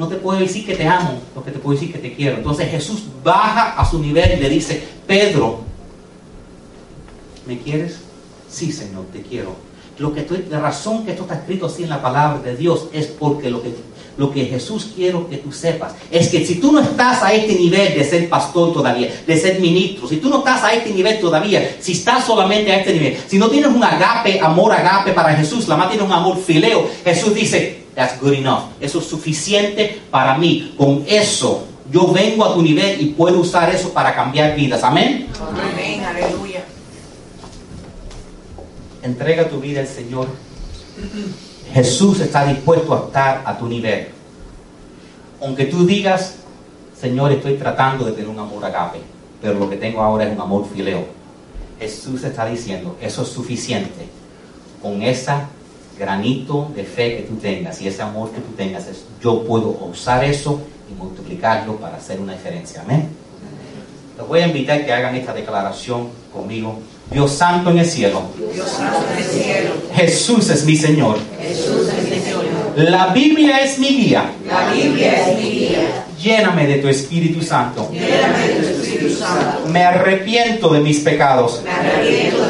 no 0.01 0.09
te 0.09 0.17
puedo 0.17 0.41
decir 0.41 0.65
que 0.65 0.75
te 0.75 0.89
amo, 0.89 1.21
lo 1.37 1.45
que 1.45 1.51
te 1.51 1.59
puedo 1.59 1.79
decir 1.79 1.93
que 1.93 1.99
te 1.99 2.15
quiero. 2.15 2.39
Entonces 2.39 2.71
Jesús 2.71 3.03
baja 3.23 3.79
a 3.79 3.85
su 3.85 3.99
nivel 3.99 4.39
y 4.39 4.41
le 4.41 4.49
dice, 4.49 4.83
Pedro, 5.07 5.61
¿me 7.47 7.59
quieres? 7.59 7.99
Sí, 8.51 8.73
Señor, 8.73 9.05
te 9.13 9.21
quiero. 9.21 9.55
Lo 9.99 10.15
que 10.15 10.27
la 10.49 10.59
razón 10.59 11.05
que 11.05 11.11
esto 11.11 11.25
está 11.25 11.35
escrito 11.35 11.67
así 11.67 11.83
en 11.83 11.91
la 11.91 12.01
palabra 12.01 12.41
de 12.41 12.57
Dios 12.57 12.87
es 12.95 13.09
porque 13.09 13.51
lo 13.51 13.63
que, 13.63 13.75
lo 14.17 14.33
que 14.33 14.47
Jesús 14.47 14.93
quiere 14.97 15.19
que 15.29 15.37
tú 15.37 15.53
sepas 15.53 15.93
es 16.11 16.31
que 16.31 16.47
si 16.47 16.55
tú 16.55 16.73
no 16.73 16.81
estás 16.81 17.23
a 17.23 17.35
este 17.35 17.55
nivel 17.55 17.93
de 17.95 18.03
ser 18.03 18.27
pastor 18.31 18.73
todavía, 18.73 19.23
de 19.27 19.37
ser 19.39 19.61
ministro, 19.61 20.09
si 20.09 20.17
tú 20.17 20.31
no 20.31 20.39
estás 20.39 20.65
a 20.65 20.73
este 20.73 20.95
nivel 20.95 21.21
todavía, 21.21 21.77
si 21.79 21.93
estás 21.93 22.25
solamente 22.25 22.73
a 22.73 22.79
este 22.79 22.95
nivel, 22.95 23.19
si 23.27 23.37
no 23.37 23.51
tienes 23.51 23.71
un 23.71 23.85
agape, 23.85 24.41
amor 24.41 24.73
agape 24.73 25.13
para 25.13 25.35
Jesús, 25.35 25.69
la 25.69 25.77
más 25.77 25.91
tienes 25.91 26.07
un 26.07 26.13
amor 26.13 26.39
fileo, 26.39 26.89
Jesús 27.05 27.35
dice, 27.35 27.80
That's 27.95 28.21
good 28.21 28.35
enough. 28.35 28.65
Eso 28.81 29.01
es 29.01 29.07
suficiente 29.07 30.01
para 30.11 30.37
mí. 30.39 30.75
Con 30.77 31.05
eso 31.07 31.67
yo 31.91 32.13
vengo 32.13 32.45
a 32.45 32.55
tu 32.55 32.63
nivel 32.63 33.01
y 33.01 33.07
puedo 33.07 33.41
usar 33.41 33.75
eso 33.75 33.93
para 33.93 34.15
cambiar 34.15 34.55
vidas. 34.55 34.83
Amén. 34.85 35.29
Amén. 35.41 36.05
Aleluya. 36.05 36.65
Entrega 39.03 39.49
tu 39.49 39.61
vida 39.61 39.81
al 39.81 39.89
Señor. 39.89 40.29
Jesús 41.73 42.21
está 42.21 42.47
dispuesto 42.47 42.95
a 42.95 43.07
estar 43.07 43.43
a 43.45 43.59
tu 43.59 43.67
nivel. 43.67 44.09
Aunque 45.41 45.65
tú 45.67 45.87
digas, 45.87 46.37
Señor, 46.99 47.33
estoy 47.33 47.55
tratando 47.55 48.05
de 48.05 48.13
tener 48.13 48.29
un 48.29 48.39
amor 48.39 48.65
agape, 48.65 49.01
pero 49.41 49.59
lo 49.59 49.71
que 49.71 49.77
tengo 49.77 50.03
ahora 50.03 50.25
es 50.25 50.33
un 50.33 50.41
amor 50.41 50.69
fileo. 50.73 51.07
Jesús 51.79 52.23
está 52.25 52.45
diciendo, 52.47 52.97
eso 53.01 53.23
es 53.23 53.29
suficiente. 53.29 54.07
Con 54.83 55.03
esa 55.03 55.49
granito 56.01 56.73
de 56.75 56.83
fe 56.85 57.19
que 57.19 57.23
tú 57.25 57.37
tengas 57.37 57.81
y 57.83 57.89
ese 57.89 58.01
amor 58.03 58.31
que 58.31 58.41
tú 58.41 58.53
tengas, 58.57 58.89
es, 58.89 59.05
yo 59.23 59.45
puedo 59.45 59.69
usar 59.93 60.25
eso 60.25 60.61
y 60.91 60.95
multiplicarlo 60.99 61.77
para 61.77 61.99
hacer 61.99 62.19
una 62.19 62.33
diferencia. 62.33 62.81
Amén. 62.81 63.09
Los 64.17 64.27
voy 64.27 64.41
a 64.41 64.47
invitar 64.47 64.85
que 64.85 64.93
hagan 64.93 65.15
esta 65.15 65.33
declaración 65.33 66.09
conmigo. 66.33 66.79
Dios 67.11 67.33
santo 67.33 67.71
en 67.71 67.79
el 67.79 67.87
cielo. 67.87 68.23
Dios 68.53 68.69
santo 68.69 68.99
en 69.13 69.19
el 69.19 69.25
cielo. 69.25 69.71
Jesús 69.95 70.49
es 70.51 70.65
mi 70.65 70.77
Señor. 70.77 71.19
Jesús 71.41 71.89
es 71.89 72.05
mi 72.05 72.19
Señor. 72.19 72.45
La 72.77 73.09
Biblia 73.09 73.59
es 73.59 73.79
mi 73.79 73.89
guía. 73.89 74.31
La 74.47 74.73
Biblia 74.73 75.29
es 75.29 75.39
mi 75.39 75.51
guía. 75.51 76.05
Lléname 76.23 76.67
de 76.67 76.77
tu 76.77 76.89
Espíritu 76.89 77.43
Santo. 77.43 77.91
Lléname 77.93 78.49
de 78.49 78.55
tu 78.55 78.83
Espíritu 78.83 79.15
Santo. 79.17 79.69
Me 79.69 79.85
arrepiento 79.85 80.69
de 80.73 80.81
mis 80.81 81.01
pecados. 81.01 81.63
Me 81.65 81.71
arrepiento 81.71 82.03
de 82.07 82.13
mis 82.13 82.29
pecados. 82.29 82.50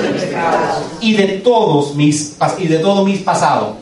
Y 1.01 1.15
de 1.15 1.27
todos 1.39 1.95
mis 1.95 2.37
y 2.59 2.67
de 2.67 2.79
todo 2.79 3.05
mis 3.05 3.21
pasados. 3.21 3.77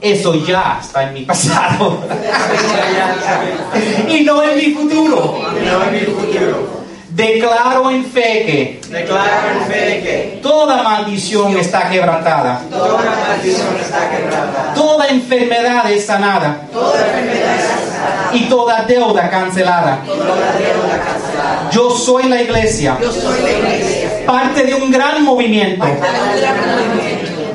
Eso 0.00 0.34
ya 0.46 0.78
está 0.80 1.08
en 1.08 1.14
mi 1.14 1.22
pasado. 1.22 1.98
y 4.08 4.20
no 4.22 4.42
en 4.42 4.56
mi 4.56 4.74
futuro. 4.74 5.38
Y 5.60 5.66
no 5.66 5.84
en 5.84 5.92
mi 5.92 6.00
futuro. 6.00 6.78
Declaro 7.18 7.90
en 7.90 8.04
fe 8.04 8.44
que, 8.46 8.80
Declaro 8.90 9.50
en 9.50 9.66
fe 9.66 10.00
que 10.04 10.38
toda 10.40 10.84
maldición 10.84 11.56
está 11.56 11.90
quebrantada. 11.90 12.60
Toda 12.70 13.00
maldición 13.28 13.76
está 13.80 14.08
quebrantada. 14.08 14.74
Toda 14.74 15.08
enfermedad 15.08 15.90
es 15.90 16.06
sanada. 16.06 16.60
Toda 16.72 16.96
enfermedad 16.96 17.56
es 17.56 17.90
sanada. 17.90 18.30
Y 18.34 18.44
toda 18.44 18.82
deuda 18.82 19.28
cancelada. 19.30 20.00
Toda 20.06 20.26
deuda 20.26 21.00
cancelada 21.04 21.70
Yo 21.72 21.90
soy 21.90 22.28
la 22.28 22.40
iglesia, 22.40 22.96
Yo 23.00 23.10
soy 23.10 23.42
la 23.42 23.50
iglesia. 23.50 23.97
Parte 24.28 24.62
de 24.64 24.74
un 24.74 24.90
gran 24.90 25.24
movimiento, 25.24 25.86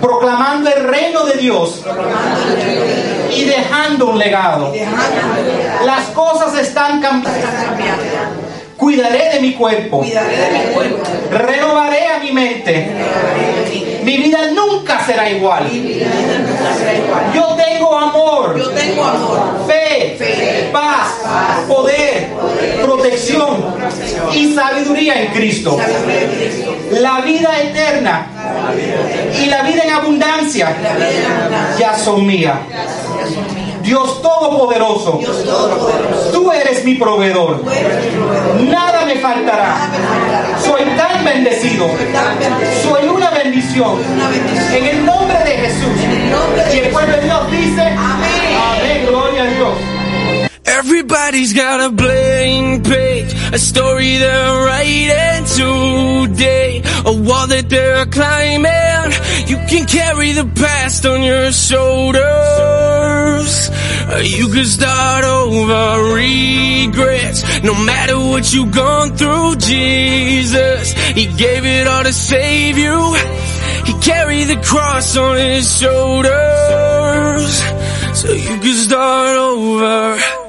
proclamando 0.02 0.72
el 0.74 0.86
reino 0.86 1.24
de 1.24 1.38
Dios 1.38 1.84
y 3.30 3.46
dejando 3.46 4.08
un 4.08 4.18
legado. 4.18 4.74
Las 5.86 6.08
cosas 6.08 6.56
están 6.56 7.00
cambiando. 7.00 8.43
Cuidaré 8.78 9.34
de 9.34 9.40
mi 9.40 9.54
cuerpo, 9.54 10.00
Cuidaré 10.00 10.36
de 10.38 10.52
mi 10.52 10.74
cuerpo. 10.74 11.04
renovaré 11.32 12.08
a 12.08 12.20
mi 12.20 12.32
mente. 12.32 12.88
Mi 14.04 14.18
vida 14.18 14.40
nunca 14.54 15.06
será 15.06 15.30
igual. 15.30 15.70
Yo 17.34 17.56
tengo 17.56 17.96
amor, 17.98 18.58
Yo 18.58 18.70
tengo 18.72 19.04
amor. 19.04 19.66
fe, 19.68 20.16
Fe, 20.18 20.70
paz, 20.74 21.14
poder, 21.68 22.28
protección 22.84 23.76
y 24.34 24.54
sabiduría 24.54 25.22
en 25.22 25.28
Cristo. 25.34 25.78
La 26.92 27.22
vida 27.22 27.52
eterna 27.62 28.28
y 29.42 29.46
La 29.46 29.62
vida 29.64 29.84
en 29.86 29.92
abundancia. 29.94 30.76
ya 31.80 31.98
son 31.98 32.26
mías. 32.26 32.58
Dios 33.84 34.22
Todopoderoso, 34.22 35.18
Dios 35.20 35.44
Todopoderoso. 35.44 36.32
tú 36.32 36.52
eres 36.52 36.86
mi 36.86 36.96
proveedor. 36.96 37.62
Tú 37.62 37.70
eres 37.70 38.06
mi 38.06 38.12
proveedor. 38.12 38.62
Nada 38.62 39.06
me 39.06 39.16
faltará. 39.16 39.68
Nada 39.68 39.90
me 39.90 39.98
faltará. 40.08 40.60
Soy 40.60 40.84
tan 40.98 41.26
bendecido. 41.26 41.88
Tan 42.14 42.40
bendecido. 42.40 42.96
Soy 42.96 43.08
una 43.10 43.30
bendición. 43.32 44.00
Una 44.16 44.30
bendición. 44.30 44.74
En 44.74 44.86
el 44.86 45.06
nombre 45.06 45.38
de 45.40 45.52
Jesús. 45.52 46.04
En 46.04 46.12
el 46.12 46.32
nombre 46.32 46.64
de 46.64 46.76
Y 46.76 46.80
el 46.80 46.90
pueblo 46.92 47.16
de 47.18 47.24
Dios 47.24 47.52
dice, 47.52 47.82
Amén. 47.82 48.58
Amén, 48.72 49.06
gloria 49.10 49.44
a 49.44 49.48
Dios. 49.48 49.74
Everybody's 50.66 51.54
got 51.54 51.82
a 51.82 51.90
blank 51.90 52.84
page, 52.88 53.36
a 53.54 53.60
story 53.60 54.18
they're 54.18 54.66
writing 54.66 55.46
today, 55.46 56.82
a 57.06 57.14
wall 57.14 57.46
that 57.46 57.70
they're 57.70 58.08
climbing. 58.08 59.12
You 59.48 59.58
can 59.70 59.86
carry 59.86 60.32
the 60.32 60.46
past 60.56 61.06
on 61.06 61.22
your 61.22 61.52
shoulders. 61.52 62.24
You 64.24 64.48
can 64.48 64.66
start 64.66 65.24
over 65.26 66.16
regrets, 66.16 67.64
no 67.64 67.76
matter 67.86 68.18
what 68.18 68.52
you've 68.52 68.72
gone 68.72 69.16
through. 69.16 69.58
Jesus, 69.58 70.94
He 71.14 71.28
gave 71.28 71.64
it 71.64 71.86
all 71.86 72.04
to 72.04 72.12
save 72.12 72.80
you. 72.80 73.16
He 73.86 73.94
carried 74.02 74.46
the 74.46 74.60
cross 74.64 75.16
on 75.16 75.38
His 75.38 75.78
shoulders, 75.78 76.34
so 78.18 78.32
you 78.32 78.58
can 78.60 78.74
start 78.74 79.38
over. 79.38 80.43